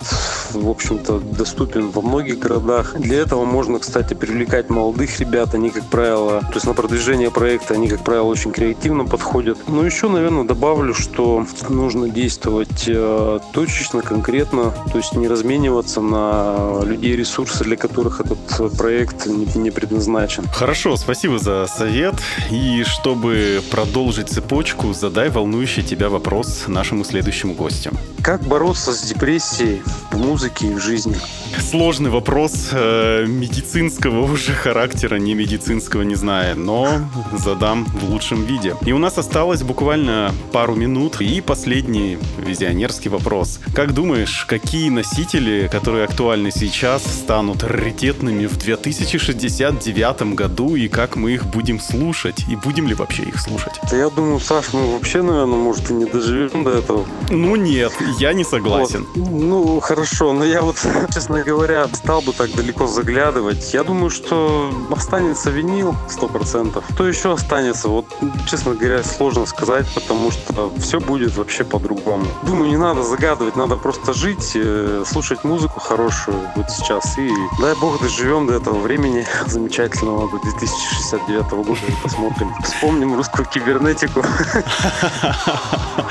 в 0.52 0.70
общем-то, 0.70 1.20
доступен 1.20 1.90
во 1.92 2.02
многих 2.02 2.40
городах. 2.40 2.96
Для 2.98 3.20
этого 3.20 3.46
можно, 3.46 3.80
кстати, 3.80 4.14
привлекать 4.14 4.70
молодых 4.70 5.20
ребят. 5.20 5.54
Они, 5.54 5.70
как 5.70 5.86
правило, 5.86 6.42
то 6.42 6.54
есть 6.54 6.66
на 6.66 6.74
продвижение 6.74 7.32
проекта, 7.32 7.74
они, 7.74 7.88
как 7.88 8.04
правило, 8.04 8.26
очень 8.26 8.52
креативно 8.52 9.06
подходят. 9.06 9.58
Ну, 9.68 9.84
еще, 9.84 10.10
наверное, 10.10 10.44
добавлю, 10.44 10.94
что 10.94 11.46
нужно 11.70 12.10
действовать 12.10 12.86
э, 12.88 13.40
точечно, 13.54 14.02
конкретно, 14.02 14.74
то 14.92 14.98
есть 14.98 15.14
не 15.16 15.28
размениваться 15.28 16.02
на 16.02 16.82
людей 16.84 17.16
ресурсы, 17.16 17.64
для 17.64 17.78
которых 17.78 18.22
этот 18.22 18.78
проект 18.78 19.26
не 19.28 19.72
предназначен. 19.72 20.46
Хорошо, 20.54 20.96
спасибо 20.98 21.40
за 21.40 21.68
совет. 21.68 22.16
И 22.52 22.84
чтобы 22.84 23.35
продолжить 23.72 24.30
цепочку, 24.30 24.94
задай 24.94 25.30
волнующий 25.30 25.84
тебя 25.84 26.10
вопрос 26.10 26.66
нашему 26.68 27.04
следующему 27.04 27.54
гостю. 27.54 27.92
Как 28.26 28.42
бороться 28.42 28.92
с 28.92 29.04
депрессией 29.04 29.84
в 30.12 30.18
музыке 30.18 30.68
и 30.68 30.74
в 30.74 30.80
жизни? 30.80 31.16
Сложный 31.60 32.10
вопрос 32.10 32.70
э, 32.72 33.26
медицинского 33.28 34.22
уже 34.32 34.54
характера, 34.54 35.18
не 35.18 35.36
медицинского, 35.36 36.02
не 36.02 36.16
знаю, 36.16 36.58
но 36.58 37.02
задам 37.38 37.86
в 37.86 38.10
лучшем 38.10 38.44
виде. 38.46 38.76
И 38.84 38.92
у 38.94 38.98
нас 38.98 39.20
осталось 39.20 39.62
буквально 39.62 40.34
пару 40.52 40.76
минут. 40.76 41.22
И 41.22 41.40
последний 41.40 42.18
визионерский 42.38 43.10
вопрос. 43.10 43.60
Как 43.76 43.94
думаешь, 43.94 44.46
какие 44.46 44.90
носители, 44.90 45.70
которые 45.72 46.06
актуальны 46.06 46.50
сейчас, 46.50 47.04
станут 47.04 47.64
раритетными 47.64 48.48
в 48.48 48.58
2069 48.58 50.34
году, 50.34 50.76
и 50.76 50.88
как 50.88 51.16
мы 51.16 51.34
их 51.34 51.46
будем 51.46 51.80
слушать? 51.80 52.46
И 52.50 52.56
будем 52.56 52.88
ли 52.88 52.96
вообще 52.96 53.25
их 53.26 53.40
слушать? 53.40 53.80
Да 53.90 53.98
я 53.98 54.10
думаю, 54.10 54.40
Саш, 54.40 54.74
мы 54.74 54.94
вообще, 54.94 55.22
наверное, 55.22 55.58
может, 55.58 55.90
и 55.92 55.94
не 55.94 56.06
доживем 56.06 56.64
до 56.64 56.72
этого. 56.72 57.06
Ну 57.30 57.56
нет, 57.56 57.94
я 58.20 58.34
не 58.34 58.44
согласен. 58.44 59.06
Вот. 59.16 59.30
Ну, 59.32 59.80
хорошо, 59.80 60.34
но 60.34 60.46
я 60.46 60.62
вот, 60.62 60.78
честно 61.14 61.44
говоря, 61.44 61.88
стал 61.94 62.22
бы 62.22 62.34
так 62.34 62.54
далеко 62.54 62.88
заглядывать. 62.88 63.74
Я 63.74 63.84
думаю, 63.84 64.10
что 64.10 64.72
останется 64.92 65.50
винил 65.50 65.96
100%. 66.10 66.84
Что 66.94 67.08
еще 67.08 67.34
останется? 67.34 67.88
Вот, 67.88 68.06
честно 68.50 68.76
говоря, 68.76 69.04
сложно 69.04 69.46
сказать, 69.46 69.86
потому 69.94 70.32
что 70.32 70.72
все 70.80 71.00
будет 71.00 71.36
вообще 71.38 71.64
по-другому. 71.64 72.26
Думаю, 72.44 72.70
не 72.70 72.78
надо 72.78 73.04
загадывать, 73.04 73.56
надо 73.56 73.76
просто 73.76 74.14
жить, 74.14 74.52
э, 74.56 75.04
слушать 75.06 75.44
музыку 75.44 75.80
хорошую 75.80 76.38
вот 76.56 76.70
сейчас. 76.70 77.18
И 77.18 77.30
дай 77.60 77.76
бог 77.76 78.02
доживем 78.02 78.48
до 78.48 78.54
этого 78.54 78.80
времени 78.80 79.26
замечательного, 79.48 80.30
до 80.30 80.40
2069 80.40 81.52
года 81.52 81.80
и 81.88 82.04
посмотрим. 82.04 82.52
Вспомним 82.64 83.05
русскую 83.14 83.46
кибернетику. 83.46 84.24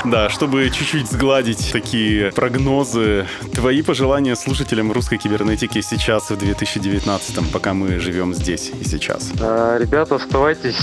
Да, 0.05 0.29
чтобы 0.29 0.69
чуть-чуть 0.69 1.09
сгладить 1.09 1.71
такие 1.71 2.31
прогнозы, 2.31 3.25
твои 3.53 3.81
пожелания 3.81 4.35
слушателям 4.35 4.91
русской 4.91 5.17
кибернетики 5.17 5.81
сейчас 5.81 6.29
в 6.29 6.37
2019, 6.37 7.51
пока 7.51 7.73
мы 7.73 7.99
живем 7.99 8.33
здесь 8.35 8.71
и 8.79 8.83
сейчас? 8.83 9.31
А, 9.39 9.77
ребята, 9.79 10.15
оставайтесь 10.15 10.77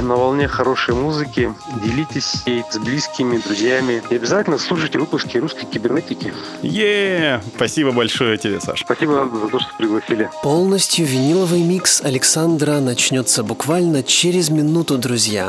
на 0.00 0.14
волне 0.14 0.46
хорошей 0.46 0.94
музыки, 0.94 1.52
делитесь 1.82 2.42
ей 2.46 2.64
с 2.70 2.78
близкими, 2.78 3.38
друзьями. 3.38 4.02
И 4.08 4.14
обязательно 4.14 4.58
слушайте 4.58 4.98
выпуски 4.98 5.38
русской 5.38 5.66
кибернетики. 5.66 6.32
е 6.62 7.42
Спасибо 7.56 7.90
большое 7.90 8.36
тебе, 8.38 8.60
Саш. 8.60 8.82
Спасибо 8.82 9.28
за 9.32 9.48
то, 9.48 9.58
что 9.58 9.70
пригласили. 9.76 10.30
Полностью 10.42 11.06
виниловый 11.06 11.62
микс 11.62 12.02
Александра 12.02 12.78
начнется 12.80 13.42
буквально 13.42 14.02
через 14.02 14.50
минуту, 14.50 14.98